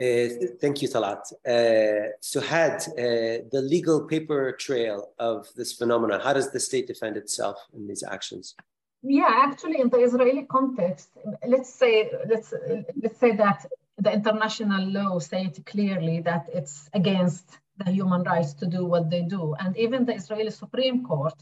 Uh, 0.00 0.46
thank 0.60 0.82
you, 0.82 0.88
Talat. 0.88 1.32
Uh, 1.46 2.08
Suhad, 2.20 2.88
uh, 2.88 3.44
the 3.52 3.62
legal 3.62 4.06
paper 4.06 4.52
trail 4.52 5.12
of 5.18 5.46
this 5.54 5.72
phenomenon, 5.72 6.20
how 6.20 6.32
does 6.32 6.50
the 6.50 6.58
state 6.58 6.86
defend 6.86 7.16
itself 7.16 7.58
in 7.74 7.86
these 7.86 8.02
actions? 8.02 8.56
Yeah, 9.02 9.28
actually, 9.30 9.80
in 9.80 9.88
the 9.90 9.98
Israeli 9.98 10.44
context, 10.44 11.10
let's 11.46 11.68
say 11.68 12.10
let's 12.28 12.54
let's 13.02 13.18
say 13.18 13.34
that 13.34 13.66
the 14.02 14.12
international 14.12 14.84
law 14.98 15.18
says 15.18 15.60
clearly 15.64 16.20
that 16.20 16.48
it's 16.52 16.90
against 16.92 17.46
the 17.78 17.90
human 17.90 18.22
rights 18.22 18.52
to 18.54 18.66
do 18.66 18.84
what 18.84 19.10
they 19.10 19.22
do, 19.22 19.54
and 19.58 19.76
even 19.76 20.04
the 20.04 20.14
Israeli 20.14 20.50
Supreme 20.50 21.04
Court 21.04 21.34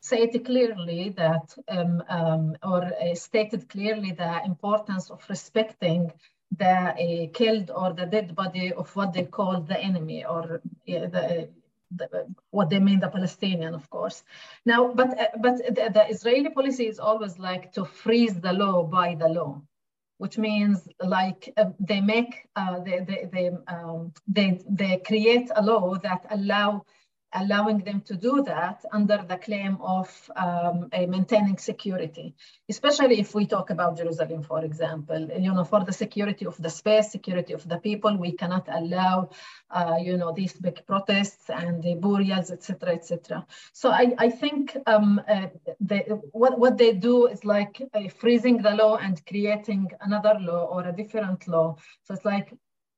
said 0.00 0.32
clearly 0.44 1.14
that 1.16 1.46
um, 1.68 2.02
um, 2.08 2.56
or 2.62 2.82
uh, 2.84 3.14
stated 3.14 3.68
clearly 3.70 4.12
the 4.12 4.44
importance 4.44 5.10
of 5.10 5.24
respecting 5.30 6.12
the 6.58 6.76
uh, 7.04 7.26
killed 7.32 7.70
or 7.70 7.92
the 7.94 8.06
dead 8.06 8.34
body 8.34 8.72
of 8.72 8.94
what 8.96 9.12
they 9.12 9.24
call 9.24 9.60
the 9.62 9.78
enemy 9.78 10.24
or 10.24 10.42
uh, 10.56 10.60
the, 10.86 11.48
the, 11.96 12.26
what 12.50 12.68
they 12.70 12.80
mean 12.80 13.00
the 13.00 13.08
Palestinian, 13.08 13.74
of 13.74 13.88
course. 13.88 14.22
Now, 14.66 14.92
but 14.92 15.18
uh, 15.18 15.28
but 15.40 15.56
the, 15.56 15.90
the, 15.96 16.04
Israeli 16.08 16.50
policy 16.50 16.86
is 16.86 16.98
always 16.98 17.38
like 17.38 17.72
to 17.72 17.84
freeze 17.84 18.34
the 18.34 18.52
law 18.52 18.82
by 18.82 19.14
the 19.14 19.28
law, 19.28 19.62
which 20.24 20.38
means 20.38 20.88
like 21.02 21.52
uh, 21.58 21.66
they 21.78 22.00
make 22.00 22.32
uh, 22.56 22.80
they 22.80 23.00
they 23.08 23.28
they, 23.30 23.50
um, 23.68 24.10
they 24.26 24.58
they 24.70 24.96
create 25.10 25.50
a 25.54 25.62
law 25.62 25.96
that 25.96 26.24
allow 26.30 26.82
allowing 27.34 27.78
them 27.78 28.00
to 28.02 28.14
do 28.14 28.42
that 28.42 28.84
under 28.92 29.24
the 29.28 29.36
claim 29.36 29.76
of 29.80 30.08
um, 30.36 30.88
maintaining 30.92 31.58
security, 31.58 32.34
especially 32.68 33.18
if 33.20 33.34
we 33.34 33.46
talk 33.46 33.70
about 33.70 33.96
Jerusalem, 33.96 34.42
for 34.42 34.64
example. 34.64 35.28
You 35.38 35.52
know, 35.52 35.64
for 35.64 35.84
the 35.84 35.92
security 35.92 36.46
of 36.46 36.56
the 36.62 36.70
space, 36.70 37.10
security 37.10 37.52
of 37.52 37.68
the 37.68 37.78
people, 37.78 38.16
we 38.16 38.32
cannot 38.32 38.68
allow, 38.70 39.30
uh, 39.70 39.96
you 40.00 40.16
know, 40.16 40.32
these 40.32 40.52
big 40.52 40.86
protests 40.86 41.50
and 41.50 41.82
the 41.82 41.94
burials, 41.94 42.50
etc., 42.50 42.94
etc. 42.94 43.46
So 43.72 43.90
I, 43.90 44.14
I 44.18 44.30
think 44.30 44.76
um, 44.86 45.20
uh, 45.28 45.48
what, 46.32 46.58
what 46.58 46.78
they 46.78 46.92
do 46.92 47.26
is 47.26 47.44
like 47.44 47.82
uh, 47.94 48.08
freezing 48.08 48.62
the 48.62 48.74
law 48.74 48.96
and 48.96 49.24
creating 49.26 49.90
another 50.00 50.36
law 50.40 50.64
or 50.66 50.86
a 50.86 50.92
different 50.92 51.48
law. 51.48 51.76
So 52.04 52.14
it's 52.14 52.24
like 52.24 52.52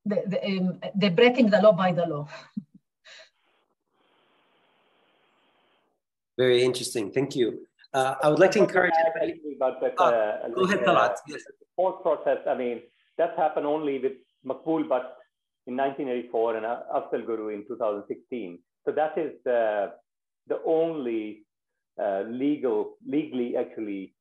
they, 0.05 0.23
they, 0.27 0.59
um, 0.59 0.81
they're 0.95 1.11
breaking 1.11 1.51
the 1.51 1.61
law 1.61 1.73
by 1.73 1.93
the 1.93 2.07
law. 2.07 2.29
Very 6.39 6.63
interesting. 6.63 7.11
Thank 7.11 7.35
you. 7.35 7.67
Uh, 7.95 8.15
I 8.23 8.29
would 8.29 8.39
like 8.39 8.51
to 8.53 8.59
encourage 8.59 8.93
everybody. 9.07 9.41
About 9.57 9.81
that, 9.81 9.95
oh, 9.99 10.05
uh, 10.05 10.49
go 10.55 10.65
ahead, 10.65 10.81
Talat. 10.81 11.17
Yes. 11.29 11.43
The 11.45 11.67
court 11.77 12.03
process, 12.03 12.39
I 12.47 12.55
mean, 12.55 12.83
that 13.17 13.35
happened 13.39 13.67
only 13.67 13.99
with 13.99 14.13
Makbul 14.47 14.87
Butt 14.89 15.17
in 15.67 15.77
1984 15.77 16.57
and 16.57 16.67
Afzal 16.67 17.25
Guru 17.25 17.49
in 17.49 17.65
2016. 17.67 18.59
So 18.85 18.93
that 18.93 19.17
is 19.17 19.33
uh, 19.47 19.93
the 20.47 20.61
only 20.67 21.45
uh, 22.01 22.25
legal, 22.29 22.97
legally 23.07 23.57
actually 23.57 24.15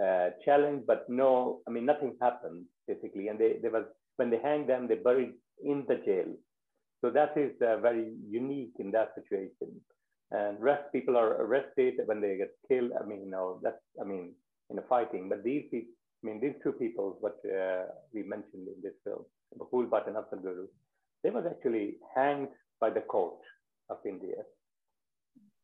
uh, 0.00 0.30
challenge, 0.44 0.84
but 0.86 1.08
no, 1.08 1.60
I 1.66 1.70
mean, 1.70 1.84
nothing 1.84 2.16
happened 2.22 2.64
basically. 2.86 3.26
And 3.28 3.38
they, 3.38 3.56
they 3.60 3.68
was, 3.68 3.84
when 4.16 4.30
they 4.30 4.38
hanged 4.38 4.68
them, 4.68 4.86
they 4.86 4.94
buried 4.94 5.32
in 5.64 5.84
the 5.88 5.96
jail. 5.96 6.32
So 7.00 7.10
that 7.10 7.36
is 7.36 7.50
uh, 7.60 7.78
very 7.78 8.12
unique 8.28 8.74
in 8.78 8.92
that 8.92 9.14
situation 9.16 9.80
and 10.32 10.60
rest 10.60 10.84
people 10.92 11.16
are 11.16 11.42
arrested 11.42 11.94
when 12.06 12.20
they 12.20 12.36
get 12.36 12.52
killed. 12.68 12.92
I 13.00 13.04
mean, 13.04 13.30
know, 13.30 13.60
that's 13.62 13.82
I 14.00 14.04
mean, 14.04 14.32
in 14.68 14.76
the 14.76 14.82
fighting. 14.88 15.28
But 15.28 15.42
these 15.42 15.64
people, 15.70 15.92
I 16.22 16.26
mean, 16.26 16.40
these 16.40 16.54
two 16.62 16.72
people, 16.72 17.16
what 17.20 17.38
uh, 17.44 17.86
we 18.14 18.22
mentioned 18.22 18.68
in 18.68 18.80
this 18.82 18.92
film, 19.04 19.24
Maqbool 19.58 19.88
Bhatt 19.88 20.06
and 20.06 20.16
Afzal 20.16 20.42
Guru, 20.42 20.66
they 21.22 21.30
was 21.30 21.44
actually 21.50 21.96
hanged 22.14 22.48
by 22.80 22.90
the 22.90 23.00
court 23.00 23.38
of 23.88 23.98
India, 24.06 24.36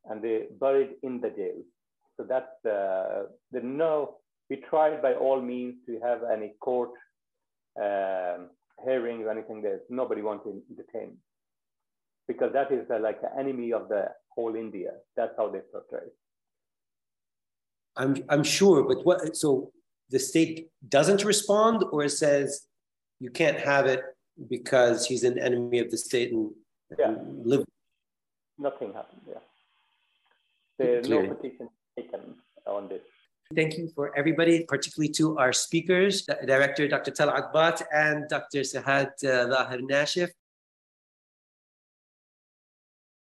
and 0.06 0.22
they 0.22 0.46
buried 0.60 0.94
in 1.02 1.20
the 1.20 1.30
jail. 1.30 1.62
So 2.16 2.24
that's 2.28 2.64
uh, 2.64 3.26
the 3.52 3.60
no. 3.60 4.16
We 4.50 4.62
tried 4.70 5.02
by 5.02 5.14
all 5.14 5.40
means 5.40 5.74
to 5.86 5.98
have 6.02 6.20
any 6.32 6.54
court 6.60 6.90
um, 7.80 8.50
or 8.86 9.30
anything. 9.30 9.60
There's 9.62 9.80
nobody 9.90 10.22
wanted 10.22 10.62
to 10.68 10.74
detain 10.74 11.16
because 12.28 12.52
that 12.52 12.72
is 12.72 12.88
uh, 12.90 12.98
like 13.00 13.18
an 13.22 13.38
enemy 13.38 13.72
of 13.72 13.88
the 13.88 14.06
whole 14.36 14.54
India. 14.54 14.92
That's 15.16 15.34
how 15.36 15.48
they 15.48 15.60
portray. 15.72 16.08
I'm 17.96 18.12
I'm 18.28 18.44
sure, 18.44 18.84
but 18.86 19.04
what? 19.06 19.36
So 19.36 19.72
the 20.10 20.18
state 20.18 20.68
doesn't 20.88 21.24
respond, 21.24 21.84
or 21.90 22.04
it 22.04 22.10
says 22.10 22.66
you 23.18 23.30
can't 23.30 23.58
have 23.58 23.86
it 23.86 24.02
because 24.48 25.06
he's 25.06 25.24
an 25.24 25.38
enemy 25.38 25.78
of 25.78 25.90
the 25.90 25.96
state 25.96 26.30
and, 26.32 26.50
yeah. 26.98 27.14
live. 27.50 27.64
Nothing 28.58 28.92
happened. 28.92 29.22
Yeah, 29.26 29.44
there's 30.78 31.08
no 31.08 31.26
petition 31.26 31.68
taken 31.98 32.20
on 32.66 32.88
this. 32.88 33.02
Thank 33.54 33.78
you 33.78 33.88
for 33.94 34.16
everybody, 34.18 34.64
particularly 34.64 35.12
to 35.14 35.38
our 35.38 35.52
speakers, 35.52 36.26
Director 36.46 36.88
Dr. 36.88 37.12
Talat 37.12 37.52
Bhatt 37.54 37.80
and 37.94 38.28
Dr. 38.28 38.60
Suhad 38.62 39.10
uh, 39.22 39.46
Daher 39.46 39.80
Nashif. 39.80 40.30